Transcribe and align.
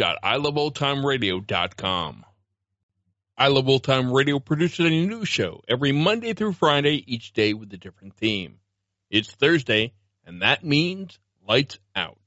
www.iloveoldtimeradio.com. 0.00 2.24
I 3.36 3.48
Love 3.48 3.68
Old 3.68 3.84
Time 3.84 4.10
Radio 4.12 4.38
produces 4.38 4.86
a 4.86 4.90
new 4.90 5.24
show 5.24 5.62
every 5.68 5.92
Monday 5.92 6.32
through 6.34 6.54
Friday, 6.54 7.04
each 7.06 7.32
day 7.32 7.54
with 7.54 7.72
a 7.72 7.76
different 7.76 8.16
theme. 8.16 8.58
It's 9.10 9.30
Thursday, 9.30 9.92
and 10.26 10.42
that 10.42 10.64
means 10.64 11.18
Lights 11.46 11.78
Out. 11.96 12.18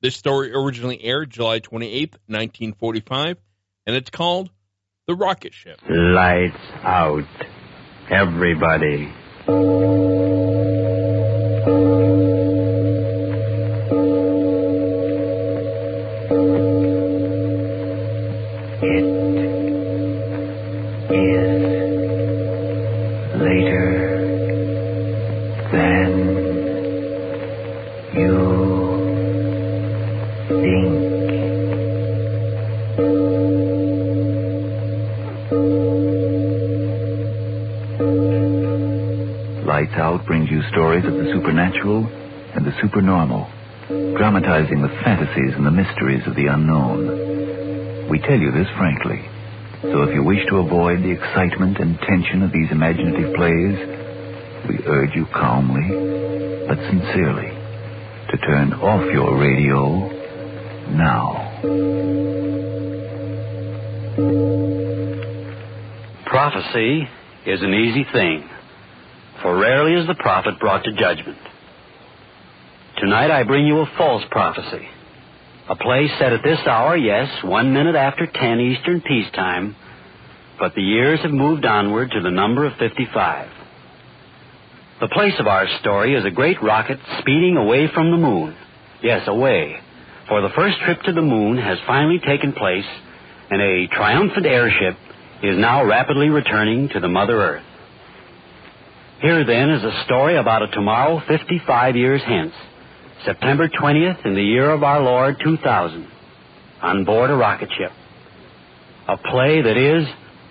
This 0.00 0.16
story 0.16 0.54
originally 0.54 1.02
aired 1.02 1.30
July 1.30 1.58
28, 1.58 2.12
1945, 2.26 3.38
and 3.86 3.96
it's 3.96 4.10
called 4.10 4.50
The 5.06 5.14
Rocket 5.14 5.54
Ship. 5.54 5.80
Lights 5.88 6.56
out. 6.82 7.24
Everybody. 8.10 9.12
Stories 40.74 41.06
of 41.06 41.14
the 41.14 41.30
supernatural 41.32 42.02
and 42.54 42.66
the 42.66 42.74
supernormal, 42.82 43.46
dramatizing 44.18 44.82
the 44.82 44.92
fantasies 45.06 45.54
and 45.54 45.64
the 45.64 45.70
mysteries 45.70 46.26
of 46.26 46.34
the 46.34 46.46
unknown. 46.50 48.10
We 48.10 48.18
tell 48.18 48.38
you 48.38 48.50
this 48.50 48.66
frankly, 48.76 49.22
so 49.82 50.02
if 50.02 50.14
you 50.14 50.22
wish 50.24 50.44
to 50.50 50.56
avoid 50.58 51.02
the 51.02 51.10
excitement 51.14 51.78
and 51.78 51.98
tension 52.00 52.42
of 52.42 52.50
these 52.50 52.70
imaginative 52.70 53.34
plays, 53.34 53.78
we 54.68 54.82
urge 54.86 55.14
you 55.14 55.26
calmly 55.30 55.86
but 56.66 56.78
sincerely 56.90 57.54
to 58.30 58.36
turn 58.38 58.72
off 58.74 59.04
your 59.12 59.38
radio 59.38 60.10
now. 60.90 61.54
Prophecy 66.26 67.06
is 67.46 67.62
an 67.62 67.74
easy 67.74 68.04
thing, 68.12 68.48
for 69.44 69.58
rarely 69.58 69.92
is 69.92 70.06
the 70.06 70.14
prophet 70.14 70.58
brought 70.58 70.82
to 70.84 70.92
judgment. 70.94 71.36
Tonight 72.96 73.30
I 73.30 73.42
bring 73.42 73.66
you 73.66 73.80
a 73.80 73.92
false 73.98 74.24
prophecy. 74.30 74.88
A 75.68 75.76
play 75.76 76.08
set 76.18 76.32
at 76.32 76.42
this 76.42 76.60
hour, 76.66 76.96
yes, 76.96 77.28
one 77.44 77.74
minute 77.74 77.94
after 77.94 78.26
ten 78.26 78.58
Eastern 78.58 79.02
peacetime, 79.02 79.76
but 80.58 80.74
the 80.74 80.82
years 80.82 81.20
have 81.20 81.30
moved 81.30 81.66
onward 81.66 82.10
to 82.12 82.22
the 82.22 82.30
number 82.30 82.64
of 82.64 82.72
55. 82.78 83.50
The 85.00 85.08
place 85.08 85.34
of 85.38 85.46
our 85.46 85.66
story 85.80 86.14
is 86.14 86.24
a 86.24 86.30
great 86.30 86.62
rocket 86.62 86.98
speeding 87.18 87.58
away 87.58 87.88
from 87.92 88.12
the 88.12 88.16
moon. 88.16 88.56
Yes, 89.02 89.28
away. 89.28 89.76
For 90.26 90.40
the 90.40 90.54
first 90.56 90.78
trip 90.86 91.02
to 91.02 91.12
the 91.12 91.20
moon 91.20 91.58
has 91.58 91.76
finally 91.86 92.18
taken 92.18 92.54
place, 92.54 92.86
and 93.50 93.60
a 93.60 93.88
triumphant 93.88 94.46
airship 94.46 94.96
is 95.42 95.58
now 95.58 95.84
rapidly 95.84 96.30
returning 96.30 96.88
to 96.94 97.00
the 97.00 97.08
Mother 97.08 97.38
Earth. 97.38 97.64
Here, 99.24 99.42
then, 99.42 99.70
is 99.70 99.82
a 99.82 100.04
story 100.04 100.36
about 100.36 100.60
a 100.60 100.66
tomorrow 100.66 101.18
55 101.26 101.96
years 101.96 102.20
hence, 102.26 102.52
September 103.24 103.70
20th 103.70 104.26
in 104.26 104.34
the 104.34 104.42
year 104.42 104.68
of 104.68 104.82
our 104.82 105.00
Lord 105.00 105.36
2000, 105.42 106.06
on 106.82 107.04
board 107.06 107.30
a 107.30 107.34
rocket 107.34 107.70
ship. 107.78 107.90
A 109.08 109.16
play 109.16 109.62
that 109.62 109.78
is, 109.78 110.06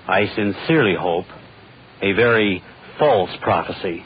I 0.07 0.25
sincerely 0.35 0.95
hope, 0.99 1.25
a 2.01 2.13
very 2.13 2.63
false 2.97 3.29
prophecy. 3.43 4.03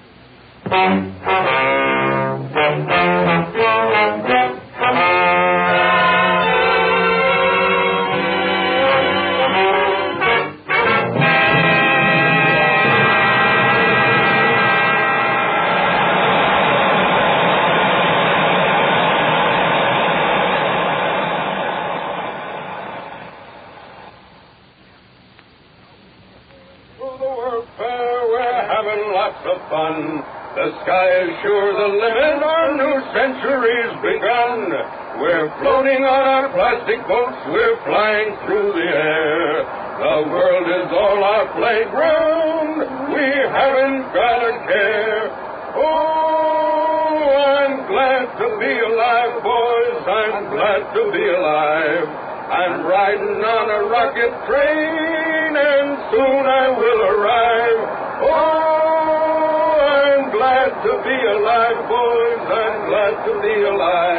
We're 35.17 35.49
floating 35.57 36.05
on 36.05 36.23
our 36.29 36.47
plastic 36.53 37.01
boats, 37.09 37.41
we're 37.49 37.77
flying 37.89 38.37
through 38.45 38.69
the 38.77 38.85
air. 38.85 39.65
The 39.97 40.29
world 40.29 40.67
is 40.69 40.89
all 40.93 41.19
our 41.25 41.45
playground, 41.57 42.85
we 43.09 43.25
haven't 43.49 44.13
got 44.13 44.39
a 44.45 44.53
care. 44.69 45.25
Oh, 45.73 47.33
I'm 47.33 47.89
glad 47.89 48.29
to 48.29 48.47
be 48.61 48.73
alive, 48.77 49.41
boys, 49.41 50.05
I'm 50.05 50.53
glad 50.53 50.81
to 50.93 51.01
be 51.09 51.25
alive. 51.33 52.27
I'm 52.47 52.85
riding 52.85 53.41
on 53.41 53.65
a 53.73 53.81
rocket 53.89 54.31
train, 54.45 55.51
and 55.57 55.97
soon 56.13 56.43
I 56.45 56.69
will 56.77 57.01
arrive. 57.11 57.81
Oh, 58.21 59.81
I'm 59.81 60.31
glad 60.31 60.71
to 60.79 60.93
be 61.03 61.17
alive, 61.35 61.79
boys. 61.89 62.43
I'm 62.47 62.87
glad 62.87 63.13
to 63.27 63.33
be 63.41 63.55
alive. 63.67 64.16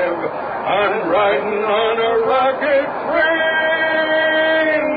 I'm 0.78 1.11
riding 1.11 1.59
on 1.66 1.94
a 1.99 2.12
rocket 2.31 2.87
train, 3.11 4.91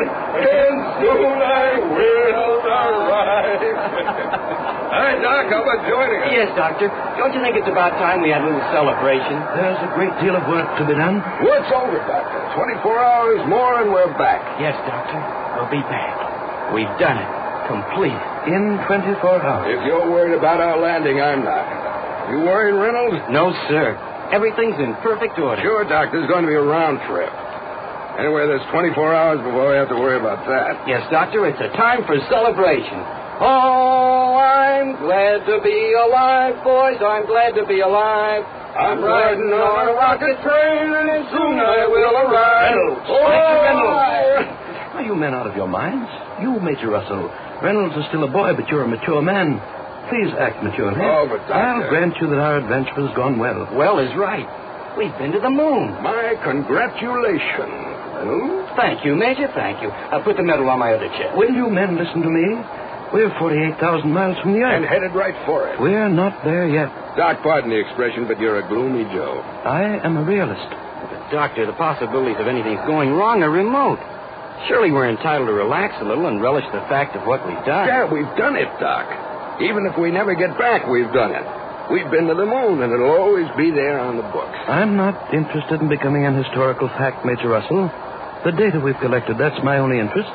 and 0.46 0.76
soon 1.02 1.38
I 1.42 1.68
will 1.90 2.62
arrive. 2.70 3.66
Hi, 4.94 5.18
Doc. 5.26 5.50
How 5.50 5.66
about 5.66 5.82
joining 5.90 6.22
us? 6.22 6.30
Yes, 6.38 6.50
Doctor. 6.54 6.86
Don't 7.18 7.34
you 7.34 7.42
think 7.42 7.58
it's 7.58 7.66
about 7.72 7.98
time 7.98 8.22
we 8.22 8.30
had 8.30 8.46
a 8.46 8.48
little 8.48 8.62
celebration? 8.70 9.42
There's 9.58 9.82
a 9.82 9.90
great 9.98 10.14
deal 10.22 10.38
of 10.38 10.46
work 10.46 10.70
to 10.78 10.84
be 10.86 10.94
done. 10.94 11.18
Work's 11.42 11.72
over, 11.74 11.98
Doctor. 12.06 12.38
24 12.54 13.02
hours 13.02 13.42
more, 13.50 13.82
and 13.82 13.90
we're 13.90 14.14
back. 14.22 14.44
Yes, 14.62 14.78
Doctor. 14.86 15.18
We'll 15.58 15.72
be 15.74 15.82
back. 15.90 16.14
We've 16.78 16.94
done 17.02 17.18
it. 17.18 17.30
Complete. 17.66 18.22
In 18.54 18.78
24 18.86 19.18
hours. 19.42 19.66
If 19.74 19.82
you're 19.90 20.06
worried 20.14 20.38
about 20.38 20.62
our 20.62 20.78
landing, 20.78 21.18
I'm 21.18 21.42
not. 21.42 21.66
You 22.30 22.46
worried, 22.46 22.78
Reynolds? 22.78 23.18
No, 23.34 23.50
sir. 23.66 23.98
Everything's 24.32 24.80
in 24.80 24.96
perfect 25.04 25.38
order. 25.40 25.62
Sure, 25.62 25.84
Doc. 25.84 26.12
This 26.12 26.24
is 26.24 26.30
going 26.32 26.44
to 26.44 26.52
be 26.52 26.56
a 26.56 26.62
round 26.64 27.00
trip. 27.08 27.32
Anyway, 28.20 28.48
there's 28.48 28.64
24 28.72 28.96
hours 29.16 29.40
before 29.40 29.72
we 29.72 29.76
have 29.76 29.90
to 29.90 29.96
worry 30.00 30.20
about 30.20 30.44
that. 30.48 30.88
Yes, 30.88 31.04
Doctor. 31.12 31.48
It's 31.48 31.60
a 31.60 31.72
time 31.76 32.04
for 32.08 32.16
celebration. 32.32 33.00
Oh, 33.44 34.36
I'm 34.38 34.96
glad 35.02 35.44
to 35.50 35.60
be 35.64 35.94
alive, 35.98 36.64
boys. 36.64 37.00
I'm 37.02 37.26
glad 37.26 37.56
to 37.56 37.66
be 37.66 37.80
alive. 37.82 38.44
I'm 38.72 39.04
riding 39.04 39.52
on 39.52 39.88
a 39.90 39.94
rocket 39.98 40.38
train, 40.46 40.88
and 40.96 41.28
soon 41.34 41.56
I 41.60 41.88
will 41.92 42.16
arrive. 42.24 42.72
Reynolds. 42.72 43.08
Oh, 43.10 43.20
Mr. 43.28 43.64
Reynolds. 43.68 44.00
I- 44.00 44.98
Are 45.00 45.04
you 45.04 45.16
men 45.16 45.34
out 45.34 45.48
of 45.48 45.56
your 45.56 45.68
minds? 45.68 46.08
You, 46.40 46.60
Major 46.60 46.90
Russell. 46.92 47.32
Reynolds 47.64 47.96
is 47.98 48.06
still 48.08 48.24
a 48.24 48.32
boy, 48.32 48.54
but 48.56 48.68
you're 48.70 48.84
a 48.84 48.88
mature 48.88 49.22
man. 49.22 49.60
Please 50.12 50.32
act 50.38 50.62
maturely. 50.62 51.00
Oh, 51.00 51.26
but, 51.32 51.40
Doctor- 51.48 51.56
I'll 51.56 51.90
grant 51.90 52.14
you 52.20 52.28
that 52.30 52.40
our 52.40 52.58
adventure 52.60 53.00
has 53.08 53.16
gone 53.16 53.40
well. 53.40 53.68
Well 53.74 53.98
is 54.00 54.12
right. 54.20 54.46
We've 55.00 55.16
been 55.18 55.32
to 55.32 55.40
the 55.40 55.50
moon. 55.50 55.96
My 56.04 56.36
congratulations, 56.44 57.72
Reynolds. 58.20 58.70
Thank 58.76 59.06
you, 59.06 59.16
Major. 59.16 59.48
Thank 59.56 59.82
you. 59.82 59.90
I'll 59.90 60.22
put 60.24 60.36
the 60.38 60.44
medal 60.44 60.70
on 60.70 60.80
my 60.80 60.94
other 60.94 61.08
chest. 61.16 61.36
Will 61.38 61.52
you 61.52 61.70
men 61.70 61.96
listen 61.98 62.22
to 62.22 62.30
me? 62.30 62.60
We're 63.14 63.32
48,000 63.40 64.12
miles 64.12 64.38
from 64.40 64.54
the 64.54 64.60
Earth. 64.60 64.76
And 64.76 64.86
Earth. 64.86 64.92
headed 64.92 65.12
right 65.16 65.36
for 65.46 65.68
it. 65.68 65.80
We're 65.80 66.08
not 66.08 66.44
there 66.44 66.68
yet. 66.68 66.88
Doc, 67.18 67.42
pardon 67.44 67.70
the 67.70 67.80
expression, 67.80 68.28
but 68.28 68.40
you're 68.40 68.60
a 68.60 68.68
gloomy 68.68 69.04
Joe. 69.16 69.40
I 69.66 70.00
am 70.04 70.16
a 70.18 70.24
realist. 70.24 70.70
Doctor, 71.32 71.66
the 71.66 71.74
possibilities 71.74 72.40
of 72.40 72.48
anything 72.48 72.76
going 72.88 73.12
wrong 73.12 73.44
are 73.44 73.50
remote. 73.50 74.00
Surely 74.68 74.92
we're 74.92 75.10
entitled 75.10 75.48
to 75.48 75.54
relax 75.54 75.96
a 76.00 76.06
little 76.06 76.28
and 76.28 76.42
relish 76.42 76.66
the 76.72 76.84
fact 76.88 77.16
of 77.16 77.26
what 77.26 77.46
we've 77.48 77.66
done. 77.66 77.88
Yeah, 77.88 78.12
we've 78.12 78.30
done 78.38 78.56
it, 78.56 78.68
Doc. 78.80 79.08
Even 79.62 79.86
if 79.86 79.98
we 79.98 80.12
never 80.12 80.34
get 80.36 80.58
back, 80.58 80.88
we've 80.88 81.12
done 81.14 81.32
it. 81.32 81.46
We've 81.92 82.10
been 82.10 82.28
to 82.28 82.36
the 82.36 82.46
moon, 82.46 82.82
and 82.82 82.92
it'll 82.94 83.12
always 83.12 83.48
be 83.58 83.70
there 83.72 84.00
on 84.00 84.16
the 84.18 84.24
books. 84.32 84.58
I'm 84.68 84.96
not 84.96 85.34
interested 85.34 85.82
in 85.82 85.90
becoming 85.90 86.26
an 86.26 86.36
historical 86.36 86.88
fact, 86.90 87.26
Major 87.26 87.50
Russell. 87.50 87.92
The 88.46 88.52
data 88.54 88.80
we've 88.80 88.98
collected, 89.00 89.38
that's 89.38 89.60
my 89.64 89.78
only 89.78 90.00
interest. 90.00 90.30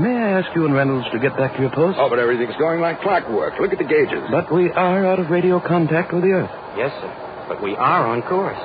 May 0.00 0.12
I 0.16 0.40
ask 0.40 0.48
you 0.54 0.64
and 0.66 0.74
Reynolds 0.74 1.06
to 1.12 1.18
get 1.18 1.36
back 1.36 1.54
to 1.56 1.60
your 1.60 1.70
post? 1.70 1.98
Oh, 2.00 2.08
but 2.10 2.18
everything's 2.18 2.56
going 2.56 2.80
like 2.80 3.00
clockwork. 3.00 3.54
Look 3.60 3.72
at 3.72 3.78
the 3.78 3.84
gauges. 3.88 4.24
But 4.30 4.52
we 4.52 4.70
are 4.72 5.06
out 5.06 5.18
of 5.20 5.30
radio 5.30 5.60
contact 5.60 6.12
with 6.12 6.22
the 6.22 6.32
Earth. 6.32 6.50
Yes, 6.76 6.92
sir. 7.00 7.12
But 7.48 7.62
we 7.62 7.76
are 7.76 8.06
on 8.06 8.22
course. 8.22 8.58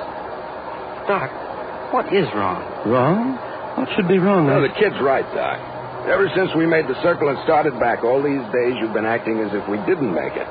Doc, 1.08 1.30
what 1.92 2.12
is 2.12 2.26
wrong? 2.34 2.62
Wrong? 2.86 3.36
What 3.78 3.88
should 3.96 4.08
be 4.08 4.18
wrong? 4.18 4.46
No, 4.46 4.58
I- 4.58 4.68
the 4.68 4.74
kid's 4.74 4.98
right, 5.00 5.24
Doc. 5.34 5.58
Ever 6.10 6.28
since 6.34 6.50
we 6.56 6.66
made 6.66 6.88
the 6.88 7.00
circle 7.02 7.28
and 7.28 7.38
started 7.44 7.78
back, 7.78 8.02
all 8.02 8.22
these 8.22 8.42
days 8.50 8.74
you've 8.80 8.92
been 8.92 9.06
acting 9.06 9.38
as 9.38 9.54
if 9.54 9.62
we 9.68 9.78
didn't 9.86 10.12
make 10.12 10.34
it. 10.34 10.48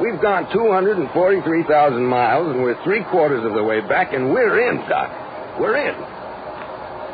We've 0.00 0.20
gone 0.20 0.48
243,000 0.52 2.02
miles, 2.02 2.48
and 2.48 2.62
we're 2.62 2.82
three 2.82 3.04
quarters 3.12 3.44
of 3.44 3.52
the 3.52 3.62
way 3.62 3.80
back, 3.80 4.14
and 4.14 4.32
we're 4.32 4.68
in, 4.70 4.76
Doc. 4.88 5.12
We're 5.60 5.76
in. 5.76 5.94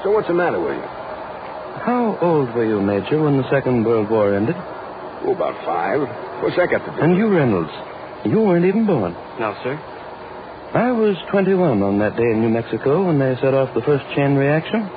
So 0.04 0.12
what's 0.14 0.28
the 0.28 0.34
matter 0.34 0.60
with 0.60 0.76
you? 0.78 0.88
How 1.82 2.16
old 2.22 2.54
were 2.54 2.64
you, 2.64 2.80
Major, 2.80 3.20
when 3.20 3.36
the 3.36 3.50
Second 3.50 3.84
World 3.84 4.08
War 4.08 4.34
ended? 4.34 4.54
Oh, 4.56 5.34
about 5.34 5.58
five. 5.66 6.00
What's 6.42 6.54
that 6.56 6.70
got 6.70 6.86
to 6.86 6.92
do? 6.94 7.02
And 7.02 7.16
you, 7.18 7.26
Reynolds, 7.26 7.74
you 8.24 8.40
weren't 8.40 8.64
even 8.66 8.86
born. 8.86 9.12
No, 9.40 9.54
sir. 9.64 9.74
I 10.74 10.92
was 10.92 11.16
21 11.30 11.82
on 11.82 11.98
that 11.98 12.14
day 12.16 12.22
in 12.22 12.40
New 12.40 12.50
Mexico 12.50 13.06
when 13.06 13.18
they 13.18 13.34
set 13.42 13.54
off 13.54 13.74
the 13.74 13.82
first 13.82 14.04
chain 14.14 14.36
reaction. 14.36 14.88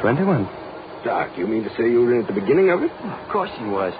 21. 0.00 0.59
Doc, 1.04 1.36
you 1.38 1.46
mean 1.46 1.64
to 1.64 1.70
say 1.76 1.88
you 1.90 2.02
were 2.04 2.14
in 2.14 2.20
at 2.22 2.26
the 2.26 2.38
beginning 2.38 2.70
of 2.70 2.82
it? 2.82 2.90
Of 2.92 3.28
course 3.30 3.50
he 3.58 3.64
was. 3.64 3.94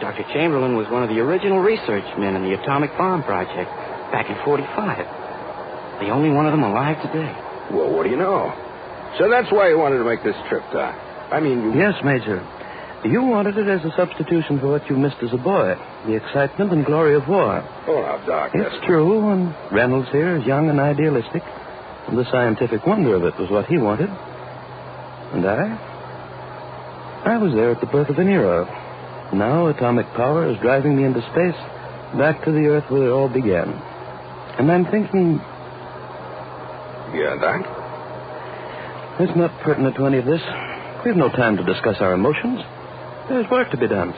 Dr. 0.00 0.24
Chamberlain 0.32 0.76
was 0.76 0.88
one 0.88 1.02
of 1.02 1.08
the 1.08 1.18
original 1.20 1.60
research 1.60 2.04
men 2.18 2.36
in 2.36 2.42
the 2.44 2.54
atomic 2.60 2.90
bomb 2.96 3.22
project 3.22 3.68
back 4.12 4.28
in 4.28 4.36
45. 4.44 6.00
The 6.00 6.10
only 6.10 6.30
one 6.30 6.46
of 6.46 6.52
them 6.52 6.62
alive 6.62 7.00
today. 7.02 7.32
Well, 7.72 7.90
what 7.92 8.04
do 8.04 8.10
you 8.10 8.16
know? 8.16 8.52
So 9.18 9.28
that's 9.28 9.50
why 9.50 9.68
you 9.68 9.78
wanted 9.78 9.98
to 9.98 10.04
make 10.04 10.22
this 10.22 10.36
trip, 10.48 10.62
Doc. 10.72 10.94
I 11.32 11.40
mean, 11.40 11.62
you... 11.62 11.78
Yes, 11.80 11.94
Major. 12.04 12.40
You 13.04 13.22
wanted 13.22 13.56
it 13.56 13.68
as 13.68 13.84
a 13.84 13.94
substitution 13.96 14.58
for 14.60 14.68
what 14.68 14.88
you 14.90 14.96
missed 14.96 15.22
as 15.22 15.32
a 15.32 15.36
boy 15.38 15.76
the 16.06 16.14
excitement 16.14 16.72
and 16.72 16.84
glory 16.84 17.14
of 17.14 17.26
war. 17.28 17.62
Oh, 17.86 18.00
now, 18.02 18.24
Doc. 18.26 18.50
It's 18.54 18.64
that's- 18.64 18.86
true, 18.86 19.30
and 19.30 19.54
Reynolds 19.72 20.08
here 20.10 20.36
is 20.36 20.44
young 20.46 20.68
and 20.68 20.80
idealistic, 20.80 21.42
and 22.08 22.16
the 22.18 22.24
scientific 22.30 22.86
wonder 22.86 23.14
of 23.14 23.24
it 23.24 23.36
was 23.38 23.50
what 23.50 23.66
he 23.66 23.78
wanted. 23.78 24.08
And 25.32 25.44
I? 25.46 25.87
I 27.24 27.36
was 27.38 27.52
there 27.54 27.70
at 27.70 27.80
the 27.80 27.86
birth 27.86 28.08
of 28.08 28.18
an 28.18 28.28
era. 28.28 28.64
Now 29.34 29.66
atomic 29.68 30.06
power 30.14 30.50
is 30.50 30.58
driving 30.60 30.96
me 30.96 31.04
into 31.04 31.20
space, 31.20 31.58
back 32.18 32.44
to 32.44 32.52
the 32.52 32.66
Earth 32.68 32.84
where 32.90 33.08
it 33.08 33.10
all 33.12 33.28
began. 33.28 33.68
And 34.58 34.70
I'm 34.72 34.84
thinking 34.86 35.38
Yeah, 37.14 37.36
Doc? 37.40 37.60
it's 39.20 39.36
not 39.36 39.50
pertinent 39.62 39.96
to 39.96 40.06
any 40.06 40.18
of 40.18 40.24
this. 40.24 40.40
We've 41.04 41.16
no 41.16 41.28
time 41.30 41.56
to 41.56 41.64
discuss 41.64 41.96
our 42.00 42.14
emotions. 42.14 42.60
There's 43.28 43.48
work 43.50 43.70
to 43.70 43.76
be 43.76 43.88
done. 43.88 44.12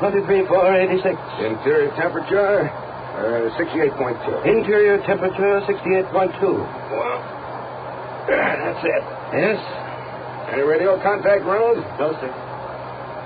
Twenty-three-four-eight-six. 0.00 1.16
Interior 1.44 1.92
temperature, 1.94 2.72
uh, 2.72 3.52
68.2. 3.60 4.48
Interior 4.48 4.96
temperature, 5.04 5.60
68.2. 5.68 6.08
Well, 6.08 7.18
that's 8.28 8.80
it. 8.80 9.02
Yes? 9.36 9.60
Any 10.52 10.62
radio 10.62 10.96
contact, 11.02 11.44
Reynolds? 11.44 11.84
No, 12.00 12.12
sir. 12.18 12.32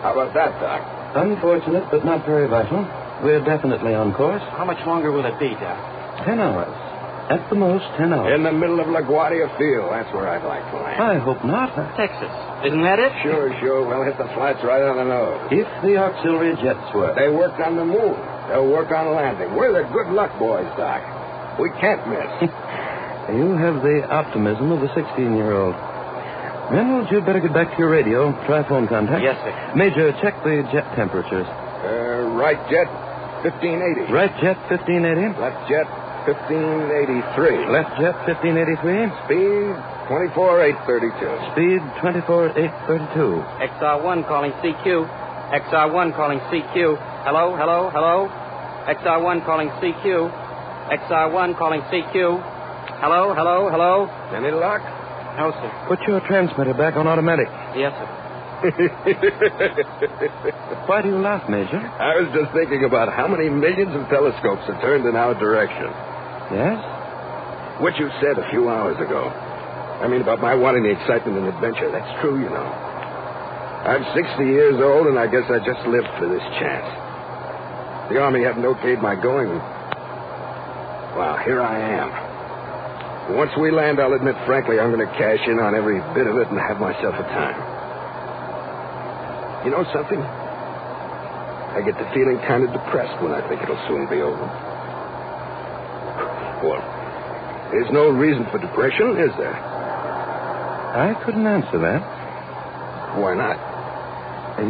How 0.03 0.13
about 0.13 0.35
that, 0.35 0.51
Doc? 0.61 0.83
Unfortunate, 1.17 1.85
but 1.91 2.05
not 2.05 2.27
very 2.27 2.49
vital. 2.49 2.83
We're 3.23 3.41
definitely 3.45 3.95
on 3.95 4.13
course. 4.13 4.43
How 4.59 4.65
much 4.67 4.85
longer 4.85 5.13
will 5.13 5.25
it 5.25 5.39
be, 5.39 5.51
Doc? 5.55 6.27
Ten 6.27 6.41
hours. 6.41 6.75
At 7.31 7.49
the 7.49 7.57
most, 7.57 7.85
ten 7.97 8.13
hours. 8.13 8.37
In 8.37 8.45
the 8.45 8.53
middle 8.53 8.81
of 8.81 8.87
LaGuardia 8.87 9.49
Field. 9.57 9.89
That's 9.91 10.13
where 10.13 10.29
I'd 10.29 10.45
like 10.45 10.61
to 10.73 10.77
land. 10.77 11.01
I 11.01 11.17
hope 11.19 11.41
not. 11.45 11.73
Texas. 11.97 12.29
Isn't 12.69 12.83
that 12.85 12.99
it? 13.01 13.13
Sure, 13.25 13.49
sure. 13.61 13.81
We'll 13.81 14.05
hit 14.05 14.19
the 14.19 14.29
flats 14.37 14.61
right 14.61 14.85
on 14.85 15.01
the 15.01 15.09
nose. 15.09 15.41
If 15.49 15.69
the 15.81 15.97
auxiliary 15.97 16.53
jets 16.61 16.85
work. 16.93 17.17
They 17.17 17.33
worked 17.33 17.61
on 17.65 17.77
the 17.81 17.85
moon. 17.85 18.17
They'll 18.53 18.69
work 18.69 18.93
on 18.93 19.17
landing. 19.17 19.57
We're 19.57 19.73
the 19.73 19.89
good 19.89 20.13
luck 20.13 20.37
boys, 20.39 20.69
Doc. 20.77 21.01
We 21.59 21.71
can't 21.81 22.05
miss. 22.09 22.51
You 23.25 23.57
have 23.57 23.81
the 23.81 24.05
optimism 24.13 24.71
of 24.71 24.83
a 24.83 24.89
16-year-old. 24.93 25.73
Reynolds, 26.71 27.09
you'd 27.11 27.25
better 27.25 27.41
get 27.41 27.55
back 27.55 27.73
to 27.73 27.79
your 27.79 27.89
radio. 27.89 28.33
Try 28.45 28.69
phone 28.69 28.87
contact. 28.87 29.25
Yes, 29.25 29.41
sir. 29.41 29.73
Major, 29.77 30.13
check 30.21 30.37
the 30.45 30.61
jet 30.69 30.85
temperatures. 30.95 31.49
Uh, 31.49 32.29
right 32.37 32.61
jet, 32.69 32.85
1580. 33.49 34.13
Right 34.13 34.33
jet, 34.45 34.61
1580. 34.69 35.41
Left 35.41 35.57
jet, 35.73 35.89
1583. 36.27 37.69
Left 37.69 37.91
jet, 38.01 38.17
1583. 38.25 39.13
Speed, 39.29 39.77
24832. 40.09 41.53
Speed, 41.53 41.81
24832. 42.01 43.45
XR1 43.77 44.25
calling 44.27 44.53
CQ. 44.65 45.05
XR1 45.53 46.17
calling 46.17 46.41
CQ. 46.49 46.97
Hello, 47.25 47.55
hello, 47.57 47.91
hello. 47.93 48.29
XR1 48.89 49.45
calling 49.45 49.69
CQ. 49.81 50.31
XR1 50.89 51.57
calling 51.59 51.83
CQ. 51.93 52.41
Hello, 53.01 53.35
hello, 53.35 53.69
hello. 53.71 54.09
Any 54.33 54.51
luck? 54.51 54.81
No, 55.37 55.51
sir. 55.53 55.71
Put 55.89 56.01
your 56.09 56.21
transmitter 56.21 56.73
back 56.75 56.97
on 56.97 57.07
automatic. 57.07 57.49
Yes, 57.77 57.93
sir. 57.93 58.09
Why 60.87 61.03
do 61.03 61.09
you 61.09 61.19
laugh, 61.19 61.49
Major? 61.51 61.77
I 61.77 62.17
was 62.21 62.31
just 62.33 62.53
thinking 62.55 62.85
about 62.85 63.13
how 63.13 63.29
many 63.29 63.51
millions 63.51 63.95
of 63.95 64.09
telescopes 64.09 64.63
are 64.69 64.81
turned 64.81 65.05
in 65.05 65.17
our 65.17 65.35
direction. 65.35 65.93
Yes? 66.53 66.77
What 67.81 67.97
you 67.99 68.11
said 68.21 68.39
a 68.39 68.49
few 68.51 68.69
hours 68.69 68.97
ago. 69.01 69.33
I 70.03 70.09
mean, 70.09 70.21
about 70.21 70.41
my 70.41 70.55
wanting 70.55 70.83
the 70.85 70.91
excitement 70.91 71.39
and 71.39 71.49
adventure. 71.49 71.91
That's 71.91 72.21
true, 72.21 72.37
you 72.43 72.51
know. 72.51 72.69
I'm 73.85 74.05
60 74.17 74.45
years 74.45 74.81
old, 74.81 75.07
and 75.09 75.19
I 75.19 75.27
guess 75.27 75.45
I 75.49 75.59
just 75.65 75.81
lived 75.87 76.09
for 76.19 76.29
this 76.29 76.45
chance. 76.61 76.89
The 78.13 78.21
Army 78.21 78.45
hadn't 78.45 78.63
okayed 78.63 79.01
my 79.01 79.15
going. 79.17 79.49
Well, 81.17 81.37
here 81.45 81.63
I 81.63 81.79
am. 81.79 83.37
Once 83.37 83.53
we 83.57 83.71
land, 83.71 84.01
I'll 84.01 84.13
admit 84.13 84.37
frankly 84.45 84.79
I'm 84.79 84.93
going 84.93 85.07
to 85.07 85.15
cash 85.17 85.41
in 85.49 85.59
on 85.59 85.75
every 85.75 85.97
bit 86.13 86.27
of 86.27 86.37
it 86.37 86.49
and 86.53 86.61
have 86.61 86.77
myself 86.77 87.15
a 87.17 87.25
time. 87.33 87.57
You 89.65 89.71
know 89.73 89.85
something? 89.97 90.21
I 90.21 91.81
get 91.81 91.97
the 91.97 92.05
feeling 92.13 92.37
kind 92.45 92.65
of 92.65 92.73
depressed 92.73 93.17
when 93.23 93.33
I 93.33 93.41
think 93.49 93.63
it'll 93.63 93.81
soon 93.89 94.05
be 94.13 94.21
over. 94.21 94.45
There's 96.73 97.91
no 97.93 98.09
reason 98.09 98.47
for 98.51 98.59
depression, 98.59 99.19
is 99.19 99.35
there? 99.37 99.55
I 99.55 101.15
couldn't 101.25 101.47
answer 101.47 101.79
that. 101.79 102.01
Why 103.19 103.35
not? 103.35 103.59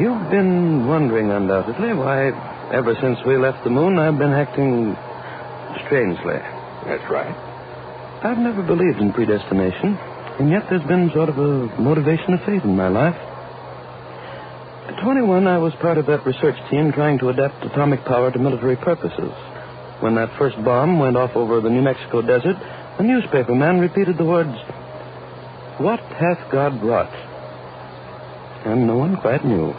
You've 0.01 0.31
been 0.31 0.87
wondering, 0.87 1.31
undoubtedly, 1.31 1.93
why, 1.93 2.33
ever 2.73 2.97
since 3.01 3.19
we 3.27 3.37
left 3.37 3.63
the 3.65 3.71
moon, 3.71 3.99
I've 3.99 4.19
been 4.19 4.33
acting 4.33 4.97
strangely. 5.85 6.41
That's 6.89 7.05
right. 7.11 7.37
I've 8.25 8.39
never 8.39 8.63
believed 8.63 8.99
in 8.99 9.13
predestination, 9.13 9.99
and 10.41 10.49
yet 10.49 10.65
there's 10.71 10.87
been 10.89 11.11
sort 11.13 11.29
of 11.29 11.37
a 11.39 11.69
motivation 11.79 12.33
of 12.33 12.41
faith 12.41 12.65
in 12.65 12.75
my 12.75 12.89
life. 12.89 13.17
At 14.89 15.03
21, 15.05 15.47
I 15.47 15.59
was 15.59 15.75
part 15.75 15.99
of 15.99 16.07
that 16.07 16.25
research 16.25 16.57
team 16.71 16.93
trying 16.93 17.19
to 17.19 17.29
adapt 17.29 17.63
atomic 17.65 18.05
power 18.07 18.31
to 18.33 18.39
military 18.39 18.77
purposes. 18.77 19.33
When 20.04 20.16
that 20.16 20.37
first 20.37 20.62
bomb 20.62 20.99
went 20.99 21.16
off 21.16 21.34
over 21.34 21.62
the 21.62 21.70
New 21.70 21.80
Mexico 21.80 22.20
desert, 22.20 22.56
a 22.99 23.02
newspaper 23.02 23.54
man 23.54 23.80
repeated 23.80 24.18
the 24.18 24.25
words, 24.25 24.52
What 25.78 25.99
hath 25.99 26.52
God 26.52 26.82
wrought? 26.84 27.08
And 28.66 28.87
no 28.87 28.99
one 28.99 29.16
quite 29.16 29.46
knew. 29.46 29.73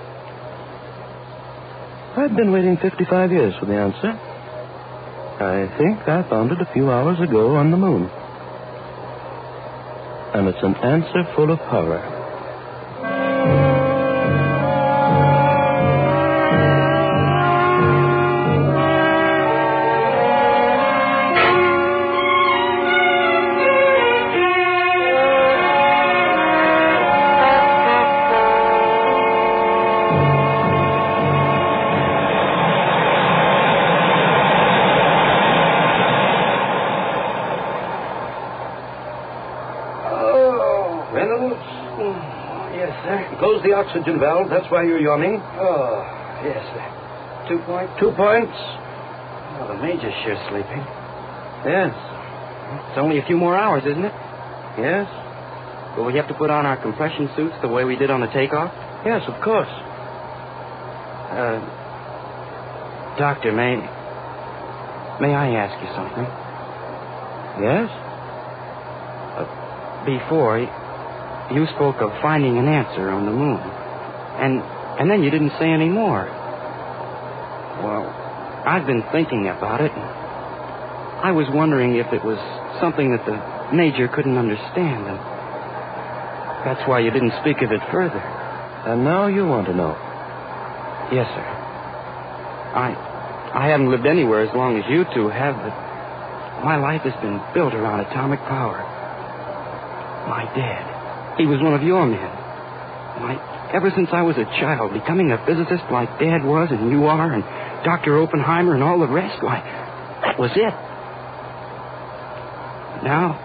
I've 2.17 2.35
been 2.35 2.51
waiting 2.51 2.75
55 2.77 3.31
years 3.31 3.53
for 3.59 3.67
the 3.67 3.77
answer. 3.77 4.09
I 5.37 5.69
think 5.77 6.09
I 6.09 6.27
found 6.27 6.51
it 6.51 6.59
a 6.59 6.73
few 6.73 6.89
hours 6.89 7.19
ago 7.21 7.55
on 7.55 7.69
the 7.69 7.77
moon. 7.77 8.09
And 10.33 10.47
it's 10.47 10.63
an 10.63 10.73
answer 10.77 11.23
full 11.35 11.51
of 11.51 11.59
horror. 11.59 12.14
Close 43.39 43.61
the 43.63 43.73
oxygen 43.73 44.19
valve. 44.19 44.49
That's 44.49 44.69
why 44.71 44.83
you're 44.83 44.99
yawning. 44.99 45.41
Oh, 45.59 46.01
yes. 46.43 46.63
Two 47.49 47.59
points? 47.67 47.93
Two 47.99 48.11
points. 48.11 48.55
Oh, 49.59 49.67
the 49.75 49.79
Major's 49.83 50.13
sure 50.23 50.39
sleeping. 50.49 50.83
Yes. 51.67 51.93
It's 52.89 52.97
only 52.97 53.19
a 53.19 53.25
few 53.25 53.37
more 53.37 53.55
hours, 53.57 53.83
isn't 53.85 54.03
it? 54.05 54.13
Yes? 54.79 55.07
Will 55.97 56.05
we 56.05 56.15
have 56.15 56.27
to 56.27 56.33
put 56.33 56.49
on 56.49 56.65
our 56.65 56.77
compression 56.81 57.29
suits 57.35 57.55
the 57.61 57.67
way 57.67 57.83
we 57.83 57.95
did 57.95 58.09
on 58.09 58.19
the 58.21 58.27
takeoff? 58.27 58.71
Yes, 59.05 59.23
of 59.27 59.39
course. 59.43 59.69
Uh, 61.31 61.59
Doctor, 63.17 63.51
may... 63.51 63.77
May 65.21 65.33
I 65.33 65.55
ask 65.55 65.75
you 65.79 65.87
something? 65.95 66.27
Yes? 67.63 67.87
Before, 70.05 70.59
you 71.53 71.67
spoke 71.75 72.01
of 72.01 72.09
finding 72.21 72.57
an 72.57 72.67
answer 72.67 73.09
on 73.09 73.25
the 73.25 73.31
moon. 73.31 73.59
And, 73.59 74.61
and 74.99 75.09
then 75.09 75.23
you 75.23 75.29
didn't 75.29 75.51
say 75.59 75.69
any 75.69 75.89
more. 75.89 76.25
Well, 77.83 78.05
I've 78.65 78.85
been 78.87 79.03
thinking 79.11 79.47
about 79.47 79.81
it. 79.81 79.91
I 79.91 81.31
was 81.31 81.47
wondering 81.49 81.95
if 81.95 82.11
it 82.13 82.23
was 82.23 82.37
something 82.79 83.11
that 83.11 83.25
the 83.25 83.75
Major 83.75 84.07
couldn't 84.07 84.37
understand. 84.37 85.07
And 85.07 85.17
that's 86.65 86.87
why 86.87 86.99
you 86.99 87.11
didn't 87.11 87.33
speak 87.41 87.61
of 87.61 87.71
it 87.71 87.81
further. 87.91 88.21
And 88.85 89.03
now 89.03 89.27
you 89.27 89.45
want 89.45 89.67
to 89.67 89.73
know. 89.73 89.97
Yes, 91.11 91.27
sir. 91.29 91.45
I 92.75 92.93
I 93.55 93.69
haven't 93.69 93.89
lived 93.89 94.05
anywhere 94.05 94.41
as 94.41 94.53
long 94.53 94.77
as 94.77 94.83
you 94.89 95.05
two 95.15 95.29
have, 95.29 95.55
but 95.55 95.73
my 96.61 96.75
life 96.75 97.01
has 97.07 97.13
been 97.21 97.39
built 97.53 97.73
around 97.73 98.01
atomic 98.01 98.41
power. 98.41 98.83
My 100.27 100.43
dad, 100.53 100.94
he 101.37 101.45
was 101.45 101.59
one 101.61 101.73
of 101.73 101.83
your 101.83 102.05
men. 102.05 102.19
Why, 103.19 103.69
ever 103.73 103.91
since 103.95 104.09
I 104.11 104.21
was 104.21 104.37
a 104.37 104.45
child, 104.59 104.93
becoming 104.93 105.31
a 105.31 105.39
physicist 105.45 105.83
like 105.91 106.19
Dad 106.19 106.43
was 106.43 106.69
and 106.71 106.91
you 106.91 107.05
are, 107.05 107.33
and 107.33 107.43
Dr. 107.83 108.17
Oppenheimer 108.19 108.73
and 108.73 108.83
all 108.83 108.99
the 108.99 109.07
rest, 109.07 109.43
why, 109.43 109.59
that 110.23 110.39
was 110.39 110.51
it. 110.55 110.75
Now, 113.03 113.37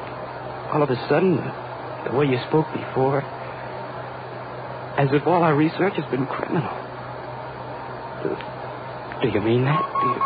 all 0.72 0.82
of 0.82 0.90
a 0.90 0.96
sudden, 1.08 1.36
the, 1.36 2.14
way 2.14 2.26
you 2.26 2.38
spoke 2.48 2.66
before, 2.72 3.22
as 4.96 5.08
if 5.12 5.26
all 5.26 5.42
our 5.42 5.54
research 5.54 5.94
has 5.98 6.06
been 6.10 6.26
criminal. 6.26 6.72
Do, 8.22 8.32
do 9.22 9.28
you 9.34 9.42
mean 9.42 9.64
that? 9.66 9.82
Do 9.82 10.06
you... 10.14 10.20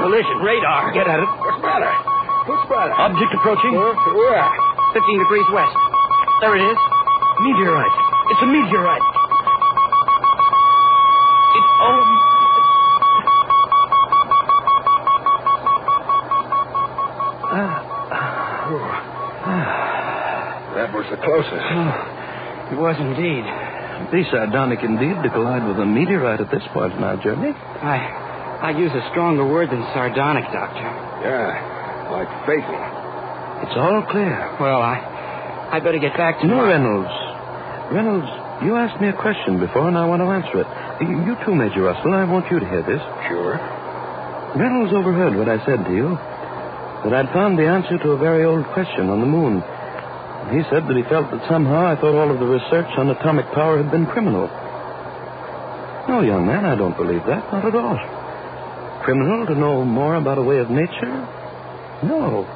Collision 0.00 0.38
radar. 0.42 0.92
Get 0.94 1.06
at 1.06 1.20
it. 1.20 1.28
What's 1.28 1.60
the 1.60 1.66
matter? 1.66 1.92
What's 2.46 2.64
the 2.68 2.74
matter? 2.74 2.94
Object 2.96 3.32
approaching? 3.34 3.74
where? 3.74 4.48
15 4.94 5.18
degrees 5.18 5.46
west. 5.52 5.87
There 6.40 6.54
it 6.54 6.62
is. 6.62 6.78
Meteorite. 7.40 7.96
It's 8.30 8.42
a 8.42 8.46
meteorite. 8.46 9.02
It, 11.56 11.64
oh, 11.82 12.04
That 20.78 20.92
was 20.94 21.06
the 21.10 21.18
closest. 21.18 21.64
Oh, 21.74 22.70
it 22.70 22.78
was 22.78 22.96
indeed. 23.02 23.42
Be 24.14 24.22
sardonic 24.30 24.78
indeed 24.86 25.16
to 25.26 25.30
collide 25.34 25.66
with 25.66 25.78
a 25.82 25.86
meteorite 25.86 26.40
at 26.40 26.50
this 26.54 26.62
point 26.72 26.94
in 26.94 27.02
our 27.02 27.16
journey. 27.18 27.50
I, 27.50 27.98
I 28.62 28.70
use 28.78 28.92
a 28.94 29.02
stronger 29.10 29.42
word 29.44 29.70
than 29.70 29.82
sardonic, 29.90 30.44
Doctor. 30.54 30.86
Yeah, 31.26 32.14
like 32.14 32.30
fatal. 32.46 32.78
It's 33.66 33.74
all 33.74 34.06
clear. 34.12 34.38
Well, 34.60 34.78
I, 34.78 35.02
I 35.70 35.80
better 35.80 35.98
get 35.98 36.16
back 36.16 36.40
to 36.40 36.46
No, 36.46 36.56
my... 36.56 36.68
Reynolds. 36.68 37.12
Reynolds, 37.92 38.28
you 38.64 38.76
asked 38.76 39.00
me 39.00 39.08
a 39.08 39.16
question 39.16 39.60
before, 39.60 39.88
and 39.88 39.96
I 39.96 40.04
want 40.04 40.20
to 40.20 40.28
answer 40.28 40.60
it. 40.64 40.68
You, 41.04 41.24
you 41.28 41.34
too, 41.44 41.54
Major 41.54 41.82
Russell. 41.82 42.12
I 42.12 42.24
want 42.24 42.50
you 42.50 42.58
to 42.60 42.68
hear 42.68 42.82
this. 42.82 43.00
Sure. 43.28 43.56
Reynolds 44.56 44.92
overheard 44.92 45.36
what 45.36 45.48
I 45.48 45.60
said 45.64 45.84
to 45.84 45.92
you. 45.92 46.16
That 47.04 47.14
I'd 47.14 47.30
found 47.32 47.58
the 47.58 47.68
answer 47.68 47.96
to 47.98 48.08
a 48.12 48.18
very 48.18 48.44
old 48.44 48.66
question 48.74 49.08
on 49.08 49.20
the 49.20 49.28
moon. 49.28 49.62
He 50.50 50.64
said 50.72 50.88
that 50.88 50.96
he 50.96 51.04
felt 51.06 51.30
that 51.30 51.44
somehow 51.48 51.84
I 51.86 51.94
thought 51.94 52.16
all 52.16 52.32
of 52.32 52.40
the 52.40 52.48
research 52.48 52.88
on 52.96 53.10
atomic 53.10 53.46
power 53.52 53.76
had 53.76 53.90
been 53.92 54.06
criminal. 54.06 54.48
No, 56.08 56.22
young 56.24 56.46
man, 56.46 56.64
I 56.64 56.74
don't 56.74 56.96
believe 56.96 57.20
that. 57.28 57.52
Not 57.52 57.66
at 57.68 57.74
all. 57.76 58.00
Criminal 59.04 59.46
to 59.46 59.54
know 59.54 59.84
more 59.84 60.16
about 60.16 60.38
a 60.38 60.42
way 60.42 60.58
of 60.58 60.70
nature? 60.70 61.12
No. 62.02 62.48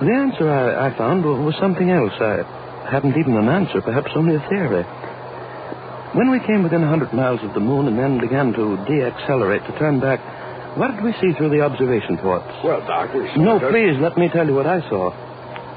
The 0.00 0.12
answer 0.16 0.48
I, 0.48 0.88
I 0.88 0.96
found 0.96 1.24
was 1.24 1.54
something 1.60 1.90
else. 1.90 2.16
I 2.16 2.88
hadn't 2.90 3.16
even 3.20 3.36
an 3.36 3.48
answer, 3.48 3.82
perhaps 3.82 4.10
only 4.16 4.34
a 4.34 4.44
theory. 4.48 4.84
When 6.16 6.30
we 6.32 6.40
came 6.40 6.64
within 6.64 6.82
a 6.82 6.88
hundred 6.88 7.12
miles 7.12 7.38
of 7.44 7.52
the 7.52 7.60
moon 7.60 7.86
and 7.86 7.98
then 7.98 8.18
began 8.18 8.52
to 8.56 8.80
deaccelerate, 8.88 9.62
to 9.68 9.78
turn 9.78 10.00
back, 10.00 10.18
what 10.76 10.90
did 10.96 11.04
we 11.04 11.12
see 11.20 11.36
through 11.36 11.50
the 11.50 11.60
observation 11.60 12.16
ports? 12.16 12.48
Well, 12.64 12.80
Doc, 12.86 13.12
we 13.12 13.28
No, 13.36 13.60
please, 13.60 14.00
let 14.00 14.16
me 14.16 14.28
tell 14.32 14.46
you 14.46 14.54
what 14.54 14.66
I 14.66 14.80
saw. 14.88 15.12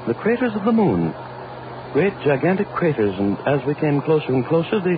The 0.08 0.14
craters 0.14 0.52
of 0.56 0.64
the 0.64 0.72
moon. 0.72 1.12
Great, 1.92 2.14
gigantic 2.24 2.68
craters, 2.72 3.14
and 3.18 3.36
as 3.46 3.60
we 3.66 3.74
came 3.76 4.00
closer 4.02 4.32
and 4.32 4.46
closer, 4.46 4.80
the 4.80 4.96